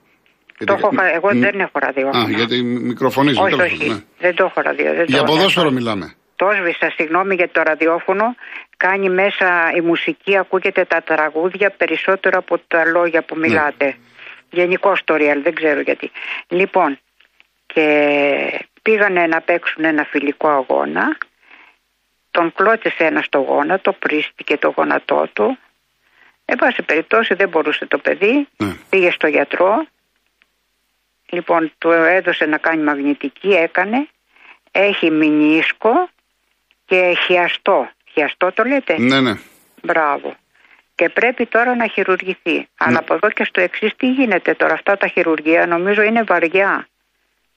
Το 0.66 0.74
έχω, 0.74 0.90
εγώ 1.16 1.30
δεν 1.34 1.60
έχω 1.60 1.80
ραδιόφωνο. 1.80 2.24
Α, 2.24 2.30
γιατί 2.30 2.64
μικροφωνίζει. 2.64 3.40
Όχι, 3.40 3.62
όχι, 3.62 3.90
ναι. 3.90 4.00
δεν 4.20 4.36
το 4.36 4.44
έχω 4.44 4.62
ραδιόφωνο. 4.62 5.04
Για 5.04 5.24
ποδόσφαιρο 5.24 5.72
μιλάμε. 5.72 6.14
Το 6.36 6.50
έσβησα, 6.50 6.94
συγγνώμη 6.96 7.36
για 7.36 7.50
το 7.52 7.62
ραδιόφωνο. 7.62 8.36
Κάνει 8.78 9.10
μέσα 9.10 9.72
η 9.76 9.82
μουσική, 9.82 10.38
ακούγεται 10.38 10.86
τα 10.86 11.02
τραγούδια 11.02 11.70
περισσότερο 11.78 12.38
από 12.38 12.60
τα 12.68 12.86
λόγια 12.86 13.22
που 13.24 13.38
ναι. 13.38 13.48
μιλάτε. 13.48 13.86
Ναι. 13.86 13.96
Γενικό 14.50 14.94
το 15.06 15.16
δεν 15.44 15.54
ξέρω 15.54 15.80
γιατί. 15.82 16.12
Λοιπόν, 16.48 17.00
και 17.66 17.86
πήγανε 18.82 19.28
να 19.28 19.42
παίξουν 19.42 19.84
ένα 19.84 20.04
φιλικό 20.04 20.48
αγώνα 20.48 21.18
τον 22.32 22.54
κλώτσισε 22.54 23.04
ένας 23.04 23.26
στο 23.26 23.40
γόνατο, 23.40 23.94
πρίστηκε 23.94 24.58
το 24.58 24.74
γόνατό 24.76 25.30
του. 25.34 25.58
Εν 26.46 26.58
πάση 26.58 26.82
περιπτώσει 26.82 27.34
δεν 27.34 27.50
μπορούσε 27.50 27.86
το 27.86 27.98
παιδί, 27.98 28.48
ναι. 28.58 28.74
πήγε 28.90 29.12
στο 29.12 29.28
γιατρό. 29.28 29.86
Λοιπόν, 31.30 31.72
του 31.78 31.92
έδωσε 31.92 32.46
να 32.46 32.58
κάνει 32.58 32.84
μαγνητική, 32.84 33.50
έκανε. 33.50 34.08
Έχει 34.72 35.12
μηνίσκο 35.12 36.10
και 36.86 37.18
χιαστό. 37.26 37.90
Χιαστό 38.12 38.52
το 38.52 38.64
λέτε; 38.64 38.96
Ναι, 39.00 39.20
ναι. 39.22 39.34
Μπράβο. 39.82 40.36
Και 40.96 41.10
πρέπει 41.10 41.46
τώρα 41.46 41.76
να 41.76 41.88
χειρουργηθεί. 41.88 42.58
Ναι. 42.58 42.66
Αλλά 42.78 43.00
από 43.00 43.14
εδώ 43.14 43.30
και 43.30 43.44
στο 43.44 43.62
εξής 43.62 43.96
τι 43.96 44.12
γίνεται 44.12 44.54
τώρα; 44.54 44.74
Αυτά 44.74 44.98
τα 44.98 45.08
χειρουργία 45.08 45.66
νομίζω 45.66 46.02
είναι 46.02 46.24
βαριά. 46.24 46.88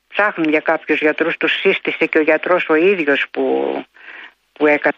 Ψάχνουν 0.09 0.49
για 0.49 0.61
κάποιους 0.61 1.01
γιατρούς, 1.01 1.37
τους 1.37 1.53
σύστησε 1.53 2.07
και 2.07 2.19
ο 2.19 2.23
γιατρός 2.23 2.69
ο 2.69 2.75
ίδιος 2.75 3.27
που 3.31 3.75
που, 4.59 4.67
έκανε, 4.67 4.95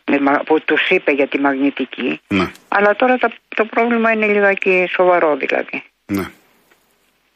που 0.47 0.61
τους 0.65 0.89
είπε 0.89 1.13
για 1.13 1.29
τη 1.29 1.41
μαγνητική. 1.41 2.21
Ναι. 2.29 2.47
Αλλά 2.69 2.97
τώρα 2.97 3.17
το, 3.17 3.29
το 3.49 3.65
πρόβλημα 3.65 4.11
είναι 4.13 4.27
λιγάκι 4.27 4.87
σοβαρό 4.97 5.37
δηλαδή. 5.37 5.85
Ναι. 6.07 6.27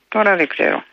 Τώρα 0.09 0.37
δεν 0.37 0.49
ξέρω. 0.49 0.85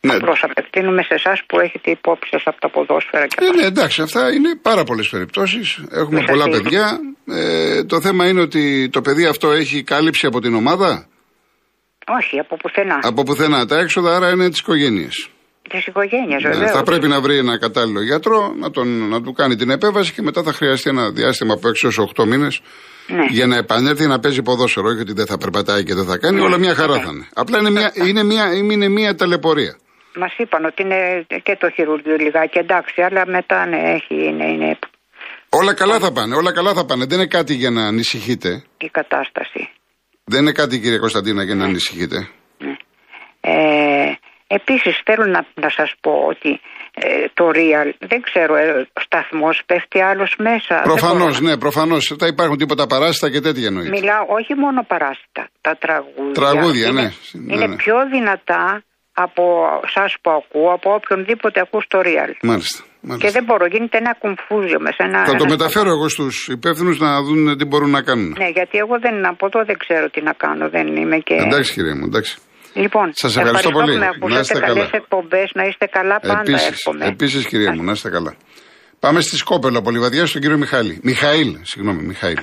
Ναι. 0.00 0.14
Απλώ 0.14 0.36
απευθύνουμε 0.40 1.02
σε 1.02 1.14
εσάς 1.14 1.42
που 1.46 1.60
έχετε 1.60 1.90
υπόψη 1.90 2.30
σας 2.30 2.42
από 2.44 2.60
τα 2.60 2.70
ποδόσφαιρα 2.70 3.26
και 3.26 3.36
ε, 3.44 3.50
Ναι, 3.50 3.66
εντάξει, 3.66 4.02
αυτά 4.02 4.32
είναι 4.32 4.56
πάρα 4.62 4.84
πολλές 4.84 5.08
περιπτώσεις. 5.08 5.84
Έχουμε 5.90 6.24
πολλά 6.24 6.48
παιδιά. 6.48 7.00
Ε, 7.26 7.84
το 7.84 8.00
θέμα 8.00 8.28
είναι 8.28 8.40
ότι 8.40 8.88
το 8.92 9.00
παιδί 9.00 9.26
αυτό 9.26 9.50
έχει 9.50 9.82
κάλυψη 9.82 10.26
από 10.26 10.40
την 10.40 10.54
ομάδα; 10.54 11.06
Όχι, 12.18 12.38
από 12.38 12.56
πουθενά. 12.56 12.98
Από 13.02 13.22
πουθενά. 13.22 13.66
Τα 13.66 13.78
έξοδα 13.78 14.16
άρα 14.16 14.30
είναι 14.30 14.48
της 14.48 14.58
οικογένειας 14.58 15.30
της 15.68 15.86
οικογένειας, 15.86 16.42
ναι, 16.42 16.66
Θα 16.66 16.82
πρέπει 16.82 17.08
να 17.08 17.20
βρει 17.20 17.36
ένα 17.38 17.58
κατάλληλο 17.58 18.02
γιατρό, 18.02 18.54
να, 18.58 18.70
τον, 18.70 19.08
να 19.08 19.22
του 19.22 19.32
κάνει 19.32 19.54
την 19.56 19.70
επέβαση 19.70 20.12
και 20.12 20.22
μετά 20.22 20.42
θα 20.42 20.52
χρειαστεί 20.52 20.90
ένα 20.90 21.10
διάστημα 21.10 21.52
από 21.54 21.68
6 21.68 21.72
έως 21.84 22.12
8 22.16 22.24
μήνες 22.24 22.60
ναι. 23.08 23.24
για 23.28 23.46
να 23.46 23.56
επανέλθει 23.56 24.06
να 24.06 24.18
παίζει 24.18 24.42
ποδόσφαιρο. 24.42 24.88
Όχι 24.88 25.00
ότι 25.00 25.12
δεν 25.12 25.26
θα 25.26 25.38
περπατάει 25.38 25.82
και 25.84 25.94
δεν 25.94 26.04
θα 26.04 26.18
κάνει, 26.18 26.36
ναι. 26.36 26.42
όλα 26.42 26.58
μια 26.58 26.74
χαρά 26.74 26.96
ναι. 26.96 27.02
θα 27.02 27.10
είναι. 27.14 27.26
Απλά 27.34 27.58
είναι 27.58 27.70
μια, 27.70 27.92
είναι 27.94 28.22
μια, 28.22 28.44
είναι 28.54 28.88
μια 28.88 29.14
ταλαιπωρία. 29.14 29.76
Μας 30.14 30.34
είπαν 30.36 30.64
ότι 30.64 30.82
είναι 30.82 31.26
και 31.42 31.56
το 31.60 31.70
χειρουργείο 31.70 32.16
λιγάκι 32.16 32.58
εντάξει, 32.58 33.02
αλλά 33.02 33.26
μετά 33.26 33.66
ναι, 33.66 33.76
έχει, 33.76 34.14
είναι, 34.28 34.46
είναι. 34.46 34.78
Όλα 35.48 35.74
καλά 35.74 35.98
θα 35.98 36.12
πάνε, 36.12 36.34
όλα 36.34 36.52
καλά 36.52 36.72
θα 36.74 36.84
πάνε. 36.84 37.04
Δεν 37.04 37.18
είναι 37.18 37.26
κάτι 37.28 37.54
για 37.54 37.70
να 37.70 37.86
ανησυχείτε. 37.86 38.64
Η 38.78 38.88
κατάσταση. 38.88 39.70
Δεν 40.24 40.40
είναι 40.40 40.52
κάτι 40.52 40.78
κύριε 40.80 40.98
Κωνσταντίνα 40.98 41.42
για 41.42 41.54
να 41.54 41.64
ανησυχείτε. 41.64 42.28
Ναι. 42.58 42.76
Ε, 43.40 44.18
Επίσης 44.56 45.00
θέλω 45.04 45.24
να, 45.26 45.40
να 45.54 45.70
σας 45.70 45.90
πω 46.00 46.12
ότι 46.32 46.60
ε, 46.94 47.24
το 47.34 47.44
Real 47.58 47.88
δεν 47.98 48.20
ξέρω, 48.20 48.56
ε, 48.56 48.88
σταθμός 49.04 49.62
πέφτει 49.66 50.00
άλλος 50.00 50.34
μέσα. 50.38 50.80
Προφανώς, 50.82 51.40
ναι, 51.40 51.58
προφανώς. 51.58 52.14
Θα 52.18 52.26
υπάρχουν 52.26 52.56
τίποτα 52.56 52.86
παράσιτα 52.86 53.30
και 53.30 53.40
τέτοια 53.40 53.66
εννοείται. 53.66 53.90
Μιλάω 53.90 54.24
όχι 54.28 54.54
μόνο 54.54 54.84
παράσιτα, 54.92 55.48
τα 55.60 55.76
τραγούδια. 55.84 56.32
Τραγούδια, 56.32 56.92
ναι. 56.92 57.06
Είναι, 57.32 57.56
ναι, 57.56 57.66
ναι. 57.66 57.76
πιο 57.76 57.96
δυνατά 58.10 58.82
από 59.12 59.44
εσά 59.88 60.04
που 60.22 60.30
ακούω, 60.30 60.72
από 60.72 60.94
οποιονδήποτε 60.94 61.60
ακού 61.60 61.78
το 61.88 61.98
Real. 61.98 62.32
Μάλιστα. 62.42 62.84
Μάλιστα. 63.00 63.26
Και 63.26 63.32
δεν 63.32 63.44
μπορώ, 63.44 63.66
γίνεται 63.66 63.96
ένα 63.98 64.16
κουμφούζιο 64.22 64.80
μέσα. 64.80 65.00
Ένα, 65.08 65.24
Θα 65.24 65.34
το 65.34 65.44
μεταφέρω 65.48 65.90
εγώ 65.90 66.08
στους 66.08 66.48
υπεύθυνους 66.48 66.98
να 66.98 67.22
δουν 67.22 67.58
τι 67.58 67.64
μπορούν 67.64 67.90
να 67.90 68.02
κάνουν. 68.02 68.34
Ναι, 68.38 68.48
γιατί 68.48 68.78
εγώ 68.78 68.98
δεν, 68.98 69.26
από 69.26 69.46
εδώ 69.46 69.64
δεν 69.64 69.76
ξέρω 69.78 70.10
τι 70.10 70.20
να 70.22 70.32
κάνω. 70.32 70.68
Δεν 70.68 70.96
είμαι 70.96 71.18
και... 71.18 71.34
Εντάξει, 71.34 71.72
κυρία 71.72 71.96
μου, 71.96 72.04
εντάξει. 72.04 72.38
Λοιπόν, 72.84 73.06
σας 73.14 73.36
ευχαριστώ 73.36 73.70
πολύ. 73.70 73.98
Να 74.34 74.38
είστε 74.38 74.58
καλές 74.58 74.90
εκπομπές, 74.90 75.50
να 75.54 75.64
είστε 75.64 75.86
καλά 75.86 76.20
πάντα. 76.20 76.40
Επίσης, 76.40 76.86
επίσης 77.00 77.46
κυρία 77.46 77.72
μου, 77.74 77.82
να 77.82 77.92
είστε 77.92 78.10
καλά. 78.10 78.36
Πάμε 79.00 79.20
στη 79.20 79.36
Σκόπελο, 79.36 79.78
από 79.78 79.90
Λιβαδιά, 79.90 80.26
στον 80.26 80.40
κύριο 80.40 80.58
Μιχάλη. 80.58 81.00
Μιχαήλ, 81.02 81.50
συγγνώμη, 81.62 82.02
Μιχαήλ. 82.02 82.40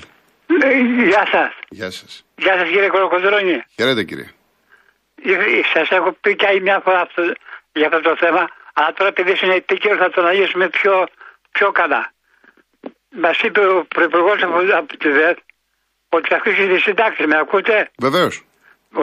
Ναι, 0.59 0.69
γεια 1.09 1.23
σας. 1.31 1.51
Γεια 1.69 1.91
σας. 1.91 2.25
Γεια 2.35 2.53
σας, 2.59 2.67
κύριε 2.69 2.87
Κοροκοντρόνη. 2.87 3.57
Χαίρετε, 3.75 4.03
κύριε. 4.03 4.29
Σας 5.73 5.89
έχω 5.89 6.09
πει 6.21 6.35
και 6.35 6.47
άλλη 6.49 6.61
μια 6.61 6.81
φορά 6.83 7.01
αυτό, 7.01 7.21
για 7.73 7.87
αυτό 7.87 8.01
το 8.09 8.15
θέμα, 8.23 8.43
αλλά 8.73 8.93
τώρα 8.97 9.09
επειδή 9.13 9.33
είναι 9.43 9.55
επίκαιρο 9.55 9.95
θα 9.97 10.09
το 10.09 10.21
αναλύσουμε 10.21 10.69
πιο, 10.69 10.93
πιο 11.51 11.71
καλά. 11.71 12.11
Μας 13.23 13.37
είπε 13.41 13.59
ο 13.59 13.85
προπουργό 13.95 14.33
από 14.77 14.97
τη 14.97 15.09
ΔΕΤ 15.09 15.37
ότι 16.09 16.27
θα 16.29 16.35
αφήσει 16.35 16.67
τη 16.67 16.77
συντάξη. 16.79 17.27
Με 17.27 17.37
ακούτε; 17.37 17.89
Βεβαίως 17.99 18.44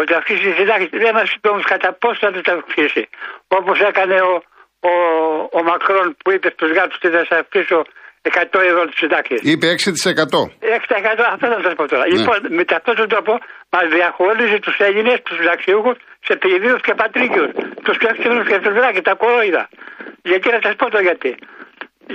ότι 0.00 0.14
αυξήσει 0.18 0.42
της 0.48 0.54
συντάξη. 0.60 0.86
Δεν 1.04 1.14
μας 1.18 1.28
είπε 1.34 1.48
όμως 1.48 1.64
κατά 1.72 1.90
πόσο 2.02 2.18
θα 2.24 2.30
τους 2.34 2.46
αυξήσει. 2.54 3.02
Όπως 3.58 3.76
έκανε 3.90 4.16
ο, 4.30 4.34
ο, 4.90 4.92
ο 5.58 5.60
Μακρόν 5.68 6.06
που 6.24 6.30
είπε 6.34 6.48
στους 6.54 6.70
γάτους 6.76 6.96
ότι 6.98 7.08
θα 7.16 7.22
σας 7.28 7.38
αφήσω 7.42 7.78
100 8.22 8.60
ευρώ 8.70 8.82
τους 8.88 8.98
συντάξει. 9.02 9.34
Είπε 9.52 9.66
6%. 9.66 9.90
6% 11.20 11.24
αυτό 11.34 11.46
θα 11.52 11.60
σας 11.64 11.74
πω 11.78 11.84
τώρα. 11.92 12.04
Ναι. 12.06 12.12
Λοιπόν, 12.14 12.38
με 12.56 12.64
αυτόν 12.78 12.94
τον 13.00 13.08
τρόπο 13.12 13.32
μας 13.74 13.86
διαχωρίζει 13.96 14.58
τους 14.58 14.76
Έλληνες, 14.88 15.16
τους 15.24 15.36
συνταξιούχους, 15.36 15.96
σε 16.26 16.34
παιδίου 16.42 16.76
και 16.86 16.94
πατρίκιους. 17.00 17.50
Τους 17.84 17.96
ξέφυγε 18.00 18.42
και 18.50 18.58
τους 18.64 18.74
βράκια, 18.78 19.02
τα 19.02 19.14
κορόιδα. 19.22 19.68
Γιατί 20.30 20.46
να 20.54 20.60
σας 20.64 20.74
πω 20.80 20.90
το 20.94 21.00
γιατί. 21.08 21.32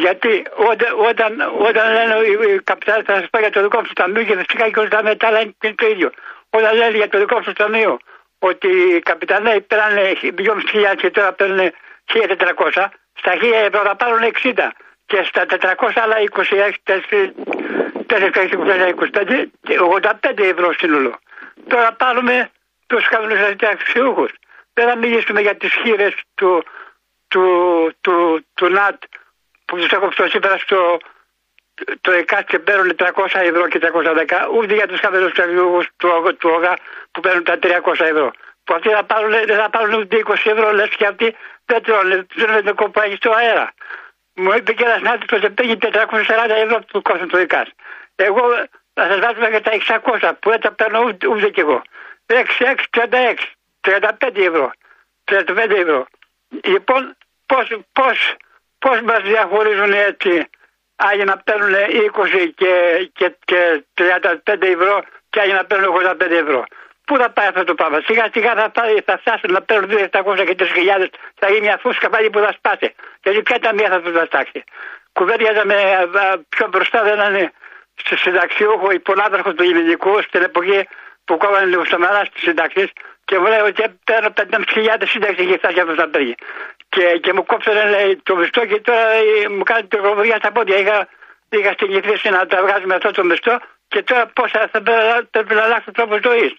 Γιατί 0.05 0.33
όταν, 0.71 0.91
όταν, 1.09 1.31
όταν 1.69 1.85
λένε 1.95 2.13
οι 2.47 2.59
καπιτάλοι 2.69 3.03
θα 3.09 3.13
σας 3.19 3.27
πω 3.31 3.39
για 3.39 3.51
το 3.55 3.61
δικό 3.65 3.79
τους 3.81 3.93
ταμείο 3.99 4.23
και 4.23 4.35
φυσικά 4.41 4.63
και 4.71 4.79
όλα 4.79 4.89
τα 4.95 5.03
μετά 5.03 5.31
λένε 5.31 5.51
και 5.59 5.73
το 5.81 5.87
ίδιο. 5.93 6.09
Όταν 6.49 6.75
λένε 6.75 6.97
για 6.97 7.09
το 7.09 7.17
δικό 7.17 7.39
του 7.39 7.53
ταμείο 7.53 7.99
ότι 8.39 8.67
οι 8.67 8.99
καπιταλαίοι 8.99 9.61
πέρανε 9.61 10.13
2.500 10.21 10.95
και 10.97 11.09
τώρα 11.09 11.33
παίρνουν 11.33 11.71
1.400, 12.13 12.85
στα 13.13 13.33
1.000 13.33 13.51
ευρώ 13.53 13.81
θα 13.83 13.95
πάρουν 13.95 14.31
60 14.43 14.53
και 15.05 15.23
στα 15.23 15.45
400 15.49 15.91
άλλα 15.95 16.15
26, 16.31 16.71
425, 18.07 19.47
85 20.31 20.39
ευρώ 20.39 20.73
σύνολο. 20.73 21.19
Τώρα 21.67 21.93
πάρουμε 21.93 22.49
τους 22.87 23.05
χαμηλού 23.05 23.35
αξιούχους. 23.71 24.31
Δεν 24.73 24.87
θα 24.87 24.95
μιλήσουμε 24.95 25.41
για 25.41 25.55
τις 25.55 25.73
χείρες 25.73 26.13
του, 26.35 26.63
του, 27.27 27.43
του, 28.01 28.45
του, 28.53 28.69
ΝΑΤ 28.69 29.03
που 29.65 29.75
τους 29.77 29.91
έχω 29.91 30.11
φτώσει 30.11 30.29
σήμερα 30.29 30.57
στο 30.57 30.97
το 32.01 32.11
ΕΚΑΤ 32.11 32.47
και 32.47 32.59
παίρνουν 32.59 32.95
300 32.97 33.09
ευρώ 33.33 33.67
και 33.67 33.79
310, 33.81 34.47
ούτε 34.53 34.73
για 34.73 34.87
τους 34.87 34.99
χαμηλού 34.99 35.25
αξιούχου 35.25 35.81
του, 35.97 36.35
του 36.37 36.49
ΟΓΑ 36.53 36.73
που 37.11 37.19
παίρνουν 37.19 37.43
τα 37.43 37.59
300 37.61 37.99
ευρώ. 37.99 38.31
Που 38.63 38.73
αυτοί 38.73 38.89
θα 38.89 39.03
πάρουν, 39.03 39.31
δεν 39.31 39.57
θα 39.57 39.69
πάρουν 39.69 39.93
ούτε 39.93 40.17
20 40.25 40.33
ευρώ, 40.43 40.71
λες 40.71 40.89
και 40.89 41.05
αυτοί 41.05 41.35
δεν 41.65 41.83
τρώνε, 41.83 42.25
δεν 42.63 42.75
κοπάγει 42.75 43.15
στο 43.15 43.31
αέρα. 43.31 43.73
Μου 44.33 44.51
είπε 44.53 44.73
και 44.73 44.83
ένας 44.83 45.11
άνθρωπο 45.11 45.35
ότι 45.35 45.49
πήγε 45.49 45.75
440 45.81 46.49
ευρώ 46.49 46.79
που 46.91 47.01
κόστο 47.01 47.25
το 47.25 47.37
ΕΚΑΣ. 47.37 47.69
Εγώ 48.15 48.41
θα 48.93 49.07
σας 49.07 49.19
βάζω 49.19 49.49
για 49.49 49.61
τα 49.61 49.71
600 49.71 50.31
που 50.39 50.49
δεν 50.49 50.59
τα 50.59 50.71
παίρνω 50.71 50.99
ούτε, 51.01 51.27
ούτε 51.27 51.49
κι 51.49 51.59
εγώ. 51.59 51.81
6, 52.25 52.65
6, 52.65 52.83
36, 52.91 53.55
35 53.81 54.35
ευρώ. 54.35 54.71
35 55.23 55.75
ευρώ. 55.75 56.07
Λοιπόν, 56.63 57.17
πώς 57.45 57.77
πώς, 57.93 58.35
πώς 58.79 59.01
μας 59.01 59.21
διαχωρίζουν 59.21 59.93
έτσι 59.93 60.49
άλλοι 60.97 61.23
να 61.23 61.37
παίρνουν 61.37 61.73
20 61.73 62.51
και, 62.55 62.71
και, 63.13 63.35
και 63.45 63.83
35 63.95 64.61
ευρώ 64.61 65.03
και 65.29 65.39
άλλοι 65.41 65.53
να 65.53 65.65
παίρνουν 65.65 65.87
85 66.19 66.31
ευρώ. 66.31 66.63
Πού 67.05 67.17
θα 67.17 67.29
πάει 67.29 67.47
αυτό 67.47 67.63
το 67.63 67.73
πράγμα; 67.75 68.01
Σιγά 68.05 68.29
σιγά 68.33 68.53
θα, 68.55 68.69
πάει, 68.69 69.01
θα 69.05 69.17
φτάσουν 69.17 69.51
να 69.51 69.61
παίρνουν 69.61 69.89
2.700 69.89 70.43
και 70.45 70.55
3.000. 70.59 71.07
Θα 71.39 71.47
γίνει 71.47 71.59
μια 71.59 71.77
φούσκα 71.81 72.09
πάλι 72.09 72.29
που 72.29 72.39
θα 72.39 72.51
σπάσει. 72.57 72.95
Γιατί 73.23 73.41
ποια 73.41 73.59
ταμεία 73.59 73.89
θα 73.89 74.01
τους 74.01 74.11
δαστάξει. 74.11 74.63
Κουβέντιαζα 75.13 75.65
με 75.65 75.75
πιο 76.49 76.67
μπροστά 76.67 77.03
δεν 77.03 77.19
είναι 77.33 77.51
στο 77.95 78.15
συνταξιούχο 78.15 78.91
υπονάδραχο 78.91 79.53
του 79.53 79.63
ελληνικού 79.63 80.21
στην 80.21 80.41
εποχή 80.41 80.87
που 81.25 81.37
κόβανε 81.37 81.65
λίγο 81.65 81.83
μερά 81.97 82.25
στι 82.25 82.39
συντάξει 82.39 82.91
και 83.27 83.35
μου 83.39 83.47
λέει 83.47 83.63
ότι 83.69 83.83
παίρνω 84.07 84.29
5.500 84.37 85.03
σύνταξη 85.13 85.45
και 85.45 85.57
φτάσει 85.57 85.79
αυτός 85.79 85.95
τα 85.95 86.07
παίρνει. 86.09 86.35
Και, 86.89 87.05
και 87.23 87.33
μου 87.33 87.43
κόψανε 87.45 87.83
λέει, 87.89 88.21
το 88.23 88.35
μισθό 88.35 88.65
και 88.65 88.79
τώρα 88.87 89.05
μου 89.55 89.63
κάνει 89.63 89.87
το 89.87 89.97
κοβριά 89.97 90.37
στα 90.41 90.51
πόδια. 90.51 90.77
Είχα, 90.81 91.07
είχα 91.49 91.71
στην 92.17 92.31
να 92.31 92.45
τα 92.45 92.57
βγάζουμε 92.63 92.95
αυτό 92.95 93.11
το 93.11 93.23
μισθό 93.23 93.55
και 93.87 94.03
τώρα 94.03 94.25
πώ 94.37 94.47
θα, 94.47 94.69
θα 94.71 94.81
πρέπει 95.31 95.53
να 95.53 95.63
αλλάξει 95.63 95.89
ο 95.89 95.91
τρόπος 95.91 96.19
ζωής. 96.27 96.53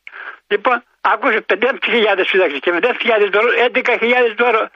Λοιπόν, 0.47 0.83
άκουσε 1.01 1.45
5.500 1.47 2.21
σύνταξη 2.31 2.59
και 2.59 2.71
με 2.73 2.79
10.000 2.83 3.29
δώρο, 3.35 3.49
11.000 3.73 4.35
δώρο, 4.37 4.69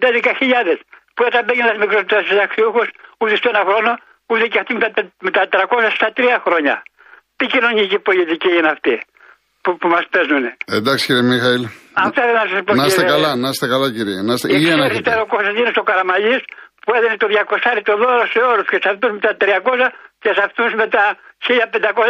11.000 0.00 0.76
που 1.14 1.24
όταν 1.26 1.44
πήγαινε 1.44 1.68
ένας 1.68 1.78
μικρό 1.86 2.22
συνταξιούχος, 2.28 2.88
ούτε 3.18 3.36
στο 3.36 3.48
ένα 3.48 3.62
χρόνο, 3.68 3.98
ούτε 4.26 4.46
και 4.46 4.58
αυτή 4.58 4.74
με 4.74 4.90
τα, 4.90 5.02
με 5.20 5.30
τα 5.30 5.48
300 5.50 5.90
στα 5.94 6.12
τρία 6.12 6.42
χρόνια. 6.46 6.82
Τι 7.36 7.46
κοινωνική 7.46 7.98
πολιτική 7.98 8.56
είναι 8.56 8.68
αυτή; 8.68 9.00
Που, 9.64 9.70
που 9.80 9.88
μας 9.94 10.04
παίζουν. 10.12 10.44
Εντάξει 10.78 11.02
κύριε 11.08 11.24
Μιχαήλ. 11.32 11.62
Αυτά 12.06 12.20
δεν 12.26 12.34
να 12.40 12.44
σας 12.50 12.60
πω. 12.66 12.70
Να 12.80 12.86
είστε 12.88 13.04
καλά, 13.14 13.30
να 13.44 13.48
είστε 13.52 13.66
καλά 13.72 13.86
κύριε. 13.96 14.18
Να 14.28 14.32
είστε... 14.34 14.46
Και 14.50 14.58
ξέρετε 14.64 15.12
ο 15.24 15.26
Κωνσταντίνος 15.34 15.74
ο 15.82 15.84
Καραμαλής 15.88 16.42
που 16.82 16.90
έδινε 16.96 17.16
το 17.22 17.26
200 17.76 17.80
το 17.88 17.94
δώρο 18.02 18.24
σε 18.32 18.40
όλου 18.50 18.62
και 18.70 18.78
σε 18.82 18.88
αυτού 18.92 19.06
με 19.14 19.20
τα 19.26 19.32
300 19.40 19.86
και 20.22 20.30
σε 20.36 20.42
αυτού 20.46 20.64
με 20.80 20.86
τα 20.94 21.04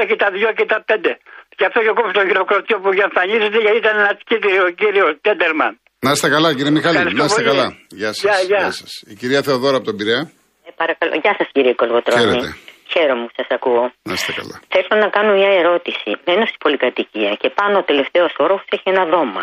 1500 0.01 0.05
και 0.11 0.17
τα 0.23 0.29
2 0.35 0.53
και 0.59 0.67
τα 0.73 0.79
5. 0.89 1.13
Και 1.59 1.65
αυτό 1.69 1.79
και 1.85 1.91
ο 1.95 1.97
κόμμα 1.99 2.11
στο 2.15 2.23
χειροκροτείο 2.29 2.77
που 2.83 2.91
εμφανίζεται 3.09 3.59
γιατί 3.65 3.79
ήταν 3.83 3.95
ένας 4.03 4.17
κύριος, 4.31 4.69
κύριος 4.81 5.11
Τέντερμαν. 5.25 5.73
Να 6.07 6.11
είστε 6.15 6.29
καλά 6.35 6.49
κύριε 6.57 6.75
Μιχάλη, 6.77 6.99
να 7.21 7.25
είστε 7.29 7.43
καλά. 7.51 7.67
Γεια 8.01 8.11
σας. 8.13 8.45
Γεια, 8.51 8.71
σας. 8.79 8.93
Η 9.13 9.15
κυρία 9.21 9.41
Θεοδόρα 9.47 9.77
από 9.79 9.87
τον 9.91 9.97
Πειραιά. 9.99 10.23
Ε, 10.69 10.71
παρακαλώ. 10.81 11.13
Γεια 11.23 11.35
σας 11.39 11.49
κύριε 11.55 11.75
Κολβοτρώνη. 11.81 12.55
Χαίρετε. 12.95 13.13
Χαίρομαι 13.13 13.25
που 13.27 13.35
σας 13.39 13.49
ακούω. 13.57 13.85
Να 14.09 14.13
είστε 14.17 14.33
καλά. 14.39 14.57
Θέλω 14.75 14.95
να 15.05 15.09
κάνω 15.17 15.31
μια 15.41 15.53
ερώτηση. 15.61 16.09
Μένω 16.27 16.45
στην 16.51 16.61
πολυκατοικία 16.65 17.33
και 17.41 17.49
πάνω 17.59 17.75
ο 17.83 17.85
τελευταίος 17.91 18.33
όροφος 18.45 18.67
έχει 18.77 18.89
ένα 18.95 19.05
δώμα. 19.15 19.43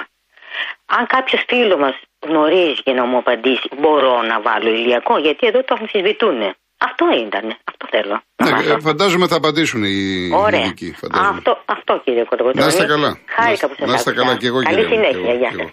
Αν 0.98 1.04
κάποιος 1.16 1.42
φίλος 1.50 1.80
μας 1.84 1.96
γνωρίζει 2.28 2.82
και 2.86 2.94
να 3.00 3.04
μου 3.10 3.18
απαντήσει, 3.24 3.68
μπορώ 3.82 4.14
να 4.32 4.36
βάλω 4.48 4.70
ηλιακό, 4.80 5.14
γιατί 5.26 5.44
εδώ 5.50 5.60
το 5.68 5.74
αμφισβητούν. 5.80 6.40
Αυτό 6.88 7.06
ήταν. 7.28 7.46
Αυτό 7.72 7.84
θέλω. 7.94 8.16
Ναι, 8.44 8.80
φαντάζομαι 8.90 9.28
θα 9.32 9.36
απαντήσουν 9.42 9.82
οι 9.84 9.98
Ωραία. 10.46 10.60
ειδικοί. 10.60 10.90
Αυτό, 11.34 11.52
αυτό 11.76 11.92
κύριε 12.04 12.24
Κοτοκοτρόνη. 12.30 12.62
Να 12.62 12.68
είστε 12.72 12.86
καλά. 12.94 13.12
Χάρηκα 13.36 13.68
που 13.68 13.76
σας 13.78 13.88
Να 13.90 13.94
είστε 13.94 14.12
καλά 14.20 14.34
και 14.38 14.48
εγώ 14.48 14.60
Καλή 14.64 14.76
κύριε. 14.78 14.90
συνέχεια. 14.96 15.34
Γεια 15.42 15.52
σας. 15.58 15.72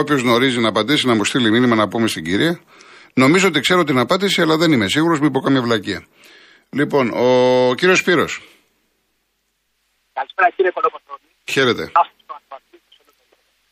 Όποιος 0.00 0.20
γνωρίζει 0.22 0.58
να 0.60 0.68
απαντήσει, 0.68 1.06
να 1.06 1.14
μου 1.14 1.24
στείλει 1.24 1.50
μήνυμα 1.50 1.74
να 1.74 1.88
πούμε 1.88 2.06
στην 2.06 2.24
κυρία. 2.24 2.60
Νομίζω 3.14 3.46
ότι 3.48 3.60
ξέρω 3.60 3.84
την 3.84 3.98
απάντηση, 3.98 4.40
αλλά 4.42 4.56
δεν 4.56 4.72
είμαι 4.72 4.88
σίγουρος, 4.88 5.20
μην 5.20 5.30
πω 5.32 5.40
καμία 5.40 5.62
βλακεία. 5.62 6.00
Λοιπόν, 6.74 7.10
ο 7.14 7.74
κύριος 7.74 7.98
Σπύρος. 7.98 8.42
Καλησπέρα 10.12 10.50
κύριε 10.50 10.70
Κολοκοτρόνη. 10.70 11.20
Χαίρετε. 11.44 11.92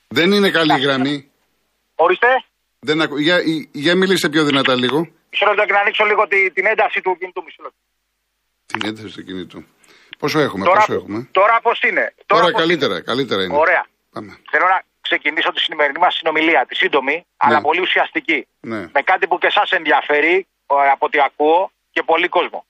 Δεν 0.09 0.33
είναι 0.33 0.51
καλή 0.51 0.81
γραμμή. 0.81 1.31
Ορίστε. 1.95 2.27
Δεν 2.79 3.01
ακου... 3.01 3.19
για, 3.19 3.37
για 3.73 3.95
μιλήστε 3.97 4.29
πιο 4.29 4.45
δυνατά 4.45 4.75
λίγο. 4.75 4.99
Μισό 5.31 5.47
λεπτό 5.47 5.73
να 5.73 5.81
ανοίξω 5.81 6.05
λίγο 6.05 6.27
τη, 6.29 6.51
την 6.51 6.67
ένταση 6.67 7.01
του 7.01 7.17
κινητού. 7.19 7.43
Μισό 7.43 7.63
λεπτό. 7.63 7.79
Την 8.67 8.81
ένταση 8.89 9.15
του 9.15 9.25
κινητού. 9.25 9.65
Πόσο 10.19 10.41
έχουμε, 10.41 10.65
τώρα, 10.65 10.79
πόσο 10.79 10.95
έχουμε; 10.95 11.29
Τώρα 11.31 11.61
πώς 11.63 11.81
είναι; 11.81 12.15
Τώρα, 12.27 12.43
τώρα 12.43 12.59
καλύτερα, 12.59 12.93
είναι; 12.93 13.03
καλύτερα 13.03 13.43
είναι. 13.43 13.57
Ωραία. 13.57 13.87
Πάμε. 14.13 14.39
Θέλω 14.51 14.65
να 14.65 14.83
ξεκινήσω 15.01 15.53
τη 15.53 15.61
σημερινή 15.61 15.99
μας 15.99 16.15
συνομιλία, 16.15 16.65
τη 16.69 16.75
σύντομη, 16.75 17.15
ναι. 17.15 17.23
αλλά 17.37 17.61
πολύ 17.61 17.81
ουσιαστική. 17.81 18.47
Ναι. 18.61 18.81
Με 18.93 19.03
κάτι 19.05 19.27
που 19.27 19.39
και 19.39 19.47
εσάς 19.47 19.71
ενδιαφέρει, 19.71 20.47
από 20.67 21.07
ό,τι 21.07 21.19
ακούω, 21.21 21.71
και 21.91 22.03
πολύ 22.03 22.29
κόσμο. 22.29 22.65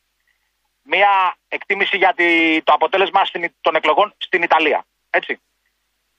Μία 0.83 1.37
εκτίμηση 1.49 1.97
για 1.97 2.15
το 2.65 2.73
αποτέλεσμα 2.73 3.23
των 3.61 3.75
εκλογών 3.75 4.15
στην 4.19 4.43
Ιταλία. 4.43 4.85
Έτσι. 5.11 5.41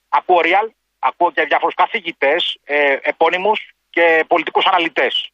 Ακούω 0.10 0.40
real, 0.44 0.70
ακούω 1.00 1.32
και 1.32 1.44
διάφορους 1.44 1.76
καθηγητές, 1.76 2.58
ε, 2.64 2.98
επώνυμους 3.02 3.74
και 3.90 4.26
πολιτικούς 4.28 4.66
αναλυτές 4.66 5.32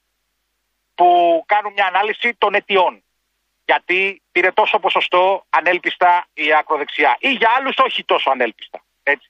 που 0.95 1.43
κάνουν 1.45 1.73
μια 1.73 1.85
ανάλυση 1.85 2.33
των 2.37 2.53
αιτιών. 2.53 3.03
Γιατί 3.65 4.21
πήρε 4.31 4.51
τόσο 4.51 4.79
ποσοστό 4.79 5.45
ανέλπιστα 5.49 6.27
η 6.33 6.53
ακροδεξιά. 6.53 7.17
Ή 7.19 7.29
για 7.31 7.49
άλλους 7.57 7.77
όχι 7.77 8.03
τόσο 8.03 8.29
ανέλπιστα. 8.29 8.83
Έτσι. 9.03 9.29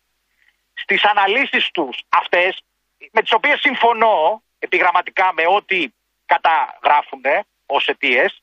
Στις 0.74 1.04
αναλύσεις 1.04 1.72
τους 1.72 1.98
αυτές, 2.10 2.62
με 3.12 3.22
τις 3.22 3.32
οποίες 3.32 3.60
συμφωνώ 3.60 4.42
επιγραμματικά 4.60 5.34
με 5.34 5.44
ό,τι 5.48 5.88
καταγράφουν 6.26 7.22
ως 7.66 7.88
αιτίες, 7.88 8.42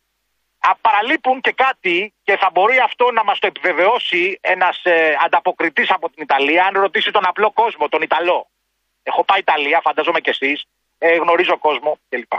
παραλείπουν 0.81 1.41
και 1.41 1.53
κάτι 1.53 2.13
και 2.23 2.37
θα 2.37 2.51
μπορεί 2.53 2.79
αυτό 2.79 3.11
να 3.11 3.25
μας 3.25 3.39
το 3.39 3.47
επιβεβαιώσει 3.47 4.39
ένας 4.41 4.81
ε, 4.83 5.17
ανταποκριτής 5.25 5.91
από 5.91 6.11
την 6.11 6.23
Ιταλία, 6.23 6.65
αν 6.65 6.81
ρωτήσει 6.81 7.11
τον 7.11 7.27
απλό 7.27 7.51
κόσμο, 7.51 7.89
τον 7.89 8.03
Ιταλό. 8.03 8.49
Έχω 9.03 9.25
πάει 9.25 9.39
Ιταλία, 9.39 9.81
φανταζόμαι 9.81 10.21
κι 10.21 10.29
εσείς, 10.29 10.65
ε, 10.99 11.17
γνωρίζω 11.17 11.59
κόσμο 11.59 11.99
κλπ. 12.09 12.33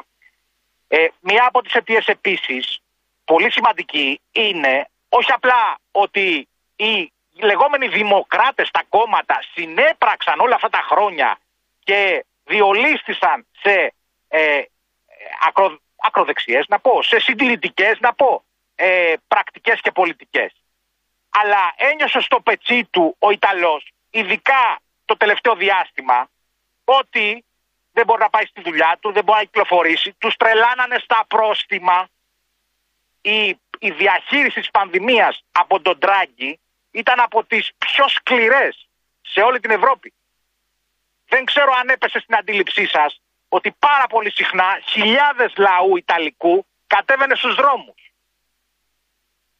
Ε, 0.87 1.07
μία 1.19 1.45
από 1.47 1.61
τις 1.61 1.73
αιτίες 1.73 2.07
επίσης, 2.07 2.79
πολύ 3.25 3.51
σημαντική, 3.51 4.21
είναι 4.31 4.89
όχι 5.09 5.31
απλά 5.31 5.77
ότι 5.91 6.47
οι 6.75 7.11
λεγόμενοι 7.31 7.87
δημοκράτες 7.87 8.67
στα 8.67 8.83
κόμματα 8.89 9.39
συνέπραξαν 9.53 10.39
όλα 10.39 10.55
αυτά 10.55 10.69
τα 10.69 10.81
χρόνια 10.89 11.37
και 11.83 12.25
διολίστησαν 12.43 13.47
σε 13.61 13.93
ε, 14.27 14.61
ακρο, 15.47 15.79
ακροδεξιές, 16.07 16.65
να 16.67 16.79
πω, 16.79 17.01
σε 17.01 17.19
συντηρητικές, 17.19 17.99
να 17.99 18.13
πω, 18.13 18.43
ε, 18.75 19.13
πρακτικές 19.27 19.81
και 19.81 19.91
πολιτικές. 19.91 20.53
Αλλά 21.29 21.73
ένιωσε 21.75 22.19
στο 22.19 22.39
πετσί 22.41 22.87
του 22.91 23.15
ο 23.19 23.31
Ιταλός, 23.31 23.91
ειδικά 24.09 24.79
το 25.05 25.17
τελευταίο 25.17 25.55
διάστημα, 25.55 26.29
ότι 26.83 27.45
δεν 27.91 28.05
μπορεί 28.05 28.21
να 28.21 28.29
πάει 28.29 28.45
στη 28.45 28.61
δουλειά 28.61 28.97
του, 28.99 29.11
δεν 29.11 29.23
μπορεί 29.23 29.39
να 29.39 29.45
κυκλοφορήσει. 29.45 30.15
Τους 30.17 30.35
τρελάνανε 30.35 30.97
στα 30.99 31.25
πρόστιμα. 31.27 32.07
Η, 33.21 33.59
η 33.79 33.91
διαχείριση 33.91 34.59
της 34.59 34.71
πανδημίας 34.71 35.43
από 35.51 35.81
τον 35.81 35.99
Τράγκη 35.99 36.59
ήταν 36.91 37.19
από 37.19 37.43
τις 37.43 37.71
πιο 37.77 38.07
σκληρές 38.07 38.87
σε 39.21 39.41
όλη 39.41 39.59
την 39.59 39.71
Ευρώπη. 39.71 40.13
Δεν 41.27 41.45
ξέρω 41.45 41.73
αν 41.73 41.89
έπεσε 41.89 42.19
στην 42.19 42.35
αντίληψή 42.35 42.85
σας 42.85 43.21
ότι 43.57 43.69
πάρα 43.87 44.05
πολύ 44.13 44.31
συχνά 44.39 44.69
χιλιάδες 44.91 45.51
λαού 45.67 45.91
Ιταλικού 46.03 46.55
κατέβαινε 46.93 47.35
στους 47.41 47.53
δρόμους. 47.59 47.99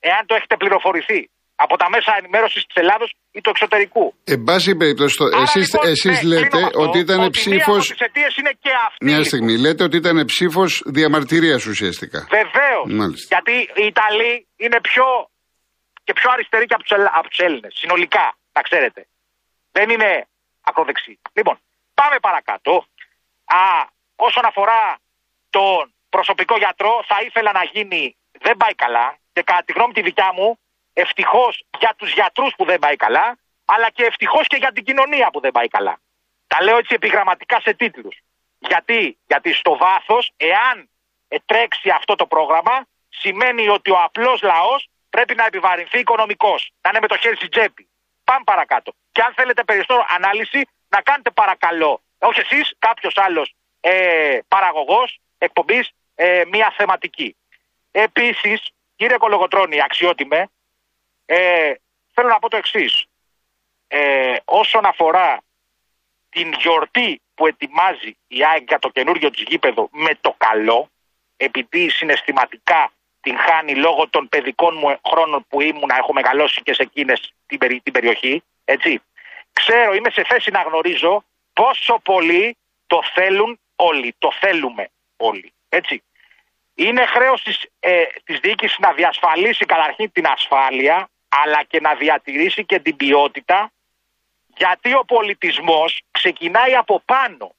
Εάν 0.10 0.22
το 0.28 0.34
έχετε 0.38 0.56
πληροφορηθεί 0.62 1.20
από 1.64 1.75
τα 1.82 1.88
μέσα 1.94 2.12
ενημέρωσης 2.20 2.62
της 2.68 2.75
Ελλάδος 2.84 3.10
ή 3.38 3.40
του 3.42 3.50
εξωτερικού. 3.54 4.06
Εν 4.34 4.40
πάση 4.48 4.75
περιπτώσει, 4.82 5.16
εσεί 5.44 5.60
λοιπόν, 5.60 5.88
εσείς 5.94 6.18
ναι, 6.22 6.30
λέτε 6.32 6.48
κλείνω 6.48 6.60
με 6.60 6.66
αυτό, 6.66 6.82
ότι 6.86 6.98
ήταν 7.06 7.30
ψήφο. 7.38 7.72
Μία 7.72 7.84
από 7.84 7.94
τις 7.96 8.04
αιτίες 8.08 8.34
είναι 8.40 8.54
και 8.64 8.72
αυτή. 8.88 9.02
Μια 9.08 9.20
λοιπόν. 9.20 9.30
στιγμή. 9.32 9.54
Λέτε 9.64 9.84
ότι 9.88 9.98
ήταν 10.04 10.18
ψήφος 10.32 10.72
διαμαρτυρίας 10.98 11.62
ουσιαστικά. 11.72 12.20
Βεβαίως. 12.40 12.86
Μάλιστα. 13.00 13.28
Γιατί 13.34 13.56
οι 13.80 13.86
Ιταλοί 13.94 14.34
είναι 14.64 14.80
πιο 14.90 15.08
και 16.06 16.14
πιο 16.20 16.28
αριστεροί 16.34 16.66
και 16.70 16.75
από 16.78 16.84
τους 16.84 16.94
από 17.20 17.28
τους 17.32 17.40
Έλληνες. 17.48 17.72
Συνολικά, 17.82 18.25
να 18.56 18.62
ξέρετε. 18.68 19.02
Δεν 19.78 19.88
είναι 19.94 20.10
ακροδεξί. 20.70 21.14
Λοιπόν, 21.38 21.56
πάμε 22.00 22.16
παρακάτω. 22.28 22.72
Α, 23.46 23.88
όσον 24.16 24.46
αφορά 24.46 24.98
τον 25.50 25.94
προσωπικό 26.10 26.58
γιατρό, 26.58 27.04
θα 27.08 27.18
ήθελα 27.25 27.52
να 27.52 27.64
γίνει. 27.64 28.18
Δεν 28.32 28.58
πάει 28.58 28.75
καλά. 28.75 29.18
Και 29.34 29.42
κατά 29.42 29.64
τη 29.64 29.74
γνώμη 29.74 29.94
τη 29.94 30.02
δικιά 30.02 30.34
μου, 30.34 30.60
ευτυχώς 30.94 31.64
για 31.80 31.94
τους 31.98 32.14
γιατρούς 32.14 32.54
που 32.58 32.66
δεν 32.66 32.80
πάει 32.80 32.96
καλά, 32.96 33.38
αλλά 33.66 33.90
και 33.90 34.04
ευτυχώς 34.04 34.48
και 34.48 34.56
για 34.56 34.72
την 34.72 34.84
κοινωνία 34.84 35.30
που 35.32 35.40
δεν 35.40 35.52
πάει 35.52 35.68
καλά. 35.68 36.00
Τα 36.48 36.64
λέω 36.64 36.78
έτσι 36.78 36.94
επιγραμματικά 36.94 37.60
σε 37.60 37.74
τίτλους. 37.74 38.18
Γιατί, 38.60 39.18
Γιατί 39.28 39.54
στο 39.54 39.78
βάθος, 39.78 40.32
εάν 40.38 40.90
ε, 41.28 41.38
τρέξει 41.46 41.90
αυτό 41.90 42.16
το 42.16 42.25
πρόγραμμα, 42.25 42.86
σημαίνει 43.10 43.68
ότι 43.68 43.92
ο 43.92 44.02
απλός 44.04 44.42
λαός 44.42 44.88
πρέπει 45.10 45.36
να 45.36 45.46
επιβαρυνθεί 45.46 46.00
οικονομικό. 46.00 46.56
Να 46.82 46.90
είναι 46.90 47.00
με 47.00 47.08
το 47.08 47.18
χέρι 47.18 47.36
στην 47.36 47.50
τσέπη. 47.50 47.88
Πάμε 48.24 48.44
παρακάτω. 48.44 48.94
Και 49.12 49.22
αν 49.22 49.34
θέλετε 49.34 49.64
περισσότερο 49.64 50.06
ανάλυση, 50.10 50.68
να 50.90 51.02
κάνετε 51.02 51.32
παρακαλώ, 51.32 52.02
όχι 52.20 52.40
εσείς, 52.40 52.76
κάποιος 52.80 53.14
άλλος 53.18 53.56
ε, 53.80 54.40
παραγωγός 54.48 55.20
εκπομπής, 55.38 55.92
ε, 56.16 56.44
μια 56.52 56.74
θεματική. 56.78 57.36
Επίσης, 57.92 58.72
κύριε 58.96 59.18
Κολογοτρόνη, 59.18 59.82
αξιότιμε, 59.82 60.50
ε, 61.26 61.74
θέλω 62.14 62.28
να 62.28 62.40
πω 62.40 62.50
το 62.50 62.58
εξής. 62.58 63.06
Ε, 63.88 64.36
όσον 64.46 64.86
αφορά 64.86 65.42
την 66.30 66.54
γιορτή 66.54 67.22
που 67.36 67.48
ετοιμάζει 67.48 68.18
η 68.28 68.46
ΑΕΚ 68.46 68.68
για 68.68 68.80
το 68.80 68.90
καινούριο 68.90 69.30
της 69.30 69.44
γήπεδο 69.48 69.90
με 69.92 70.18
το 70.22 70.36
καλό, 70.38 70.90
επειδή 71.38 71.90
συναισθηματικά 71.90 72.92
την 73.22 73.38
χάνει 73.38 73.76
λόγω 73.76 74.10
των 74.10 74.30
παιδικών 74.30 74.78
μου 74.78 75.00
χρόνων 75.10 75.46
που 75.50 75.62
ήμουν, 75.62 75.90
έχω 75.98 76.14
μεγαλώσει 76.14 76.62
και 76.62 76.74
σε 76.74 76.82
εκείνες 76.82 77.34
την, 77.46 77.58
περι, 77.58 77.82
την 77.84 77.94
περιοχή, 77.94 78.44
έτσι. 78.66 79.02
Ξέρω, 79.54 79.94
είμαι 79.94 80.10
σε 80.10 80.24
θέση 80.24 80.52
να 80.52 80.62
γνωρίζω 80.62 81.24
πόσο 81.56 82.00
πολύ 82.04 82.58
το 82.88 83.00
θέλουν 83.14 83.60
όλοι, 83.76 84.16
το 84.18 84.32
θέλουμε 84.40 84.90
όλοι, 85.18 85.54
έτσι. 85.70 86.04
Είναι 86.76 87.06
χρέος 87.06 87.42
της, 87.44 87.66
ε, 87.80 88.04
της 88.24 88.40
διοίκησης 88.40 88.78
να 88.80 88.94
διασφαλίσει 88.94 89.66
καταρχήν 89.66 90.12
την 90.12 90.26
ασφάλεια, 90.28 91.10
αλλά 91.28 91.64
και 91.64 91.80
να 91.80 91.96
διατηρήσει 91.96 92.66
και 92.66 92.80
την 92.80 92.96
ποιότητα, 92.96 93.72
γιατί 94.58 94.94
ο 94.94 95.04
πολιτισμός 95.06 96.02
ξεκινάει 96.12 96.76
από 96.76 97.02
πάνω. 97.06 97.56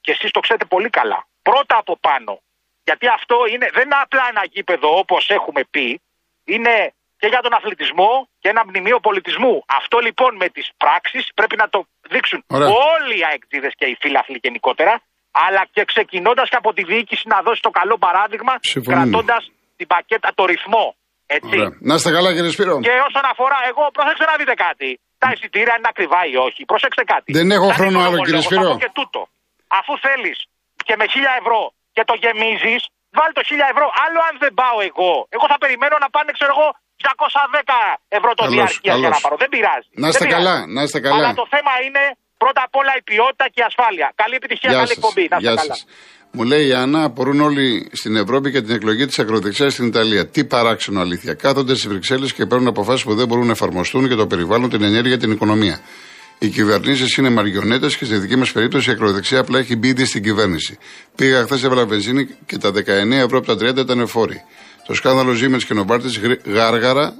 Και 0.00 0.10
εσείς 0.10 0.30
το 0.30 0.40
ξέρετε 0.40 0.64
πολύ 0.64 0.90
καλά. 0.90 1.26
Πρώτα 1.42 1.76
από 1.76 1.96
πάνω. 1.96 2.40
Γιατί 2.84 3.06
αυτό 3.06 3.46
είναι, 3.46 3.70
δεν 3.72 3.84
είναι 3.84 4.00
απλά 4.00 4.26
ένα 4.28 4.44
γήπεδο 4.44 4.98
όπως 4.98 5.30
έχουμε 5.30 5.64
πει, 5.70 6.00
είναι 6.44 6.94
και 7.22 7.28
για 7.34 7.42
τον 7.46 7.52
αθλητισμό 7.58 8.10
και 8.42 8.48
ένα 8.54 8.62
μνημείο 8.68 8.98
πολιτισμού. 9.06 9.54
Αυτό 9.80 9.96
λοιπόν 10.06 10.30
με 10.42 10.48
τις 10.56 10.66
πράξεις 10.82 11.24
πρέπει 11.38 11.56
να 11.62 11.66
το 11.74 11.78
δείξουν 12.12 12.38
Ωραία. 12.56 12.68
όλοι 12.94 13.14
οι 13.20 13.24
αεκτήδες 13.30 13.72
και 13.80 13.86
οι 13.90 13.94
φίλαθλοι 14.02 14.38
γενικότερα, 14.46 14.94
αλλά 15.46 15.62
και 15.74 15.82
ξεκινώντας 15.92 16.46
και 16.52 16.58
από 16.62 16.70
τη 16.76 16.82
διοίκηση 16.90 17.24
να 17.32 17.38
δώσει 17.46 17.60
το 17.68 17.72
καλό 17.80 17.96
παράδειγμα, 18.06 18.52
Συμφωνούμε. 18.74 18.94
κρατώντας 18.96 19.42
την 19.78 19.86
πακέτα, 19.92 20.28
το 20.38 20.44
ρυθμό. 20.52 20.84
Έτσι. 21.38 21.54
Ωραία. 21.58 21.70
Να 21.88 21.94
είστε 21.96 22.10
καλά, 22.16 22.28
κύριε 22.36 22.52
Σπύρο. 22.56 22.74
Και 22.86 22.94
όσον 23.08 23.24
αφορά, 23.32 23.58
εγώ 23.70 23.82
προσέξτε 23.96 24.24
να 24.32 24.36
δείτε 24.40 24.54
κάτι. 24.66 24.88
Τα 25.22 25.28
εισιτήρια 25.34 25.74
είναι 25.78 25.88
ακριβά 25.94 26.20
ή 26.32 26.36
όχι. 26.46 26.60
Προσέξτε 26.72 27.04
κάτι. 27.14 27.28
Δεν 27.38 27.48
έχω 27.56 27.68
Σαν 27.70 27.76
χρόνο 27.78 27.96
άλλο, 28.04 28.16
οικονομολόγος, 28.16 28.26
κύριε 28.28 28.42
θα 28.44 28.48
Σπύρο. 28.50 28.70
πω 28.72 28.82
Και 28.84 28.92
τούτο. 28.98 29.20
Αφού 29.78 29.92
θέλεις 30.06 30.38
και 30.86 30.94
με 31.00 31.04
1000 31.12 31.32
ευρώ 31.42 31.60
και 31.94 32.02
το 32.08 32.14
γεμίζεις, 32.22 32.80
βάλει 33.18 33.32
το 33.38 33.42
1000 33.48 33.66
ευρώ. 33.74 33.86
Άλλο 34.04 34.18
αν 34.28 34.34
δεν 34.44 34.52
πάω 34.60 34.78
εγώ. 34.90 35.12
Εγώ 35.36 35.44
θα 35.52 35.58
περιμένω 35.62 35.96
να 36.04 36.08
πάνε, 36.14 36.30
ξέρω 36.38 36.52
εγώ, 36.56 36.68
210 37.06 37.72
ευρώ 38.18 38.30
το 38.38 38.42
Καλώς, 38.44 38.54
διάρκεια 38.56 38.92
για 38.92 38.94
καλώς. 38.96 39.12
να 39.14 39.18
πάρω. 39.24 39.36
Δεν 39.42 39.50
πειράζει. 39.54 39.88
Να 40.02 40.06
είστε 40.08 40.18
Δεν 40.18 40.28
πειράζει. 40.28 40.44
καλά, 40.46 40.56
να 40.76 40.80
είστε 40.86 40.98
καλά. 41.06 41.16
Αλλά 41.18 41.30
το 41.42 41.46
θέμα 41.54 41.72
είναι 41.86 42.02
πρώτα 42.42 42.60
απ' 42.66 42.76
όλα 42.80 42.92
η 43.00 43.02
ποιότητα 43.08 43.44
και 43.52 43.60
η 43.62 43.64
ασφάλεια. 43.70 44.06
Καλή 44.22 44.34
επιτυχία, 44.40 44.68
Γεια 44.72 44.78
καλή 44.80 44.90
σας. 44.92 44.96
εκπομπή. 44.98 45.24
Να 45.32 45.36
είστε 45.38 45.46
Γεια 45.46 45.54
καλά. 45.60 45.72
σας. 45.74 45.80
Μου 46.36 46.42
λέει 46.50 46.64
η 46.70 46.74
Άννα, 46.82 47.00
απορούν 47.10 47.38
όλοι 47.48 47.66
στην 48.00 48.12
Ευρώπη 48.22 48.46
για 48.54 48.62
την 48.66 48.74
εκλογή 48.78 49.04
της 49.10 49.18
ακροδεξιάς 49.22 49.72
στην 49.72 49.86
Ιταλία. 49.92 50.22
Τι 50.34 50.40
παράξενο 50.52 50.98
αλήθεια. 51.06 51.32
Κάθονται 51.44 51.74
στις 51.78 51.86
Βρυξέλλες 51.92 52.30
και 52.36 52.46
παίρνουν 52.46 52.68
αποφάσεις 52.74 53.04
που 53.04 53.14
δεν 53.14 53.26
μπορούν 53.28 53.46
να 53.46 53.52
εφαρμοστούν 53.58 54.02
για 54.10 54.16
το 54.16 54.26
περιβάλλον, 54.32 54.68
την 54.70 54.82
ενέργεια, 54.82 55.18
την 55.18 55.30
οικονομία. 55.30 55.76
Οι 56.38 56.48
κυβερνήσεις 56.48 57.16
είναι 57.16 57.30
μαριονέτε 57.30 57.86
και 57.86 58.04
στη 58.04 58.16
δική 58.16 58.36
μας 58.36 58.52
περίπτωση 58.52 58.90
η 58.90 58.92
ακροδεξιά 58.92 59.38
απλά 59.40 59.58
έχει 59.58 59.76
μπει 59.76 59.88
ήδη 59.88 60.04
στην 60.04 60.22
κυβέρνηση. 60.22 60.78
Πήγα 61.16 61.42
χθες, 61.42 61.62
έβαλα 61.64 61.86
βενζίνη 61.86 62.26
και 62.46 62.58
τα 62.58 62.70
19 62.70 63.16
ευρώ 63.24 63.38
από 63.38 63.46
τα 63.46 63.56
30 63.56 63.76
ήταν 63.80 64.06
φόροι. 64.06 64.42
Το 64.86 64.94
σκάνδαλο 64.94 65.32
Siemens 65.32 65.62
και 65.62 65.74
Novartis 65.78 66.38
γάργαρα 66.44 67.14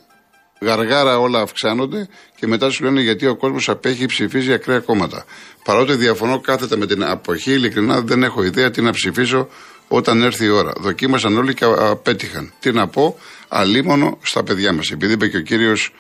γαργάρα 0.61 1.19
όλα 1.19 1.41
αυξάνονται 1.41 2.09
και 2.37 2.47
μετά 2.47 2.71
σου 2.71 2.85
λένε 2.85 3.01
γιατί 3.01 3.27
ο 3.27 3.37
κόσμος 3.37 3.69
απέχει 3.69 4.07
ψηφίζει 4.07 4.53
ακραία 4.53 4.79
κόμματα. 4.79 5.25
Παρότι 5.65 5.95
διαφωνώ 5.95 6.41
κάθετα 6.41 6.77
με 6.77 6.87
την 6.87 7.05
αποχή, 7.05 7.53
ειλικρινά 7.53 8.01
δεν 8.01 8.23
έχω 8.23 8.43
ιδέα 8.45 8.71
τι 8.71 8.83
να 8.83 8.91
ψηφίσω 8.91 9.49
όταν 9.89 10.23
έρθει 10.23 10.45
η 10.45 10.49
ώρα. 10.49 10.73
Δοκίμασαν 10.77 11.37
όλοι 11.37 11.55
και 11.55 11.65
α- 11.65 11.91
απέτυχαν. 11.91 12.53
Τι 12.61 12.73
να 12.73 12.89
πω, 12.89 13.19
αλίμονο 13.49 14.19
στα 14.23 14.43
παιδιά 14.43 14.73
μας. 14.73 14.91
Επειδή 14.91 15.13
είπε 15.13 15.29
και 15.29 15.37
ο 15.37 15.41
κύριος 15.41 15.95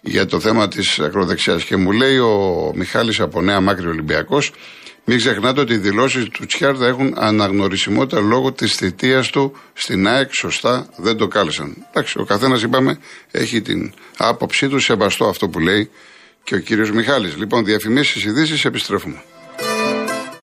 για 0.00 0.26
το 0.26 0.40
θέμα 0.40 0.68
της 0.68 0.98
ακροδεξιάς. 0.98 1.64
Και 1.64 1.76
μου 1.76 1.92
λέει 1.92 2.18
ο 2.18 2.72
Μιχάλης 2.74 3.20
από 3.20 3.40
Νέα 3.42 3.60
Μάκρη 3.60 3.86
Ολυμπιακός, 3.86 4.52
μην 5.04 5.18
ξεχνάτε 5.18 5.60
ότι 5.60 5.72
οι 5.72 5.76
δηλώσεις 5.76 6.28
του 6.28 6.46
Τσιάρ 6.46 6.74
θα 6.78 6.86
έχουν 6.86 7.14
αναγνωρισιμότητα 7.16 8.20
λόγω 8.20 8.52
της 8.52 8.74
θητείας 8.74 9.30
του 9.30 9.56
στην 9.72 10.08
ΑΕΚ. 10.08 10.30
Σωστά, 10.34 10.88
δεν 10.96 11.16
το 11.16 11.28
κάλεσαν. 11.28 11.86
Εντάξει, 11.90 12.18
ο 12.18 12.24
καθένας 12.24 12.62
είπαμε 12.62 12.98
έχει 13.30 13.60
την 13.60 13.92
άποψή 14.16 14.68
του, 14.68 14.78
σεβαστό 14.78 15.28
αυτό 15.28 15.48
που 15.48 15.58
λέει 15.58 15.90
και 16.44 16.54
ο 16.54 16.58
κύριος 16.58 16.90
Μιχάλης. 16.90 17.36
Λοιπόν, 17.36 17.64
διαφημίσεις, 17.64 18.24
ειδήσεις, 18.24 18.64
επιστρέφουμε. 18.64 19.22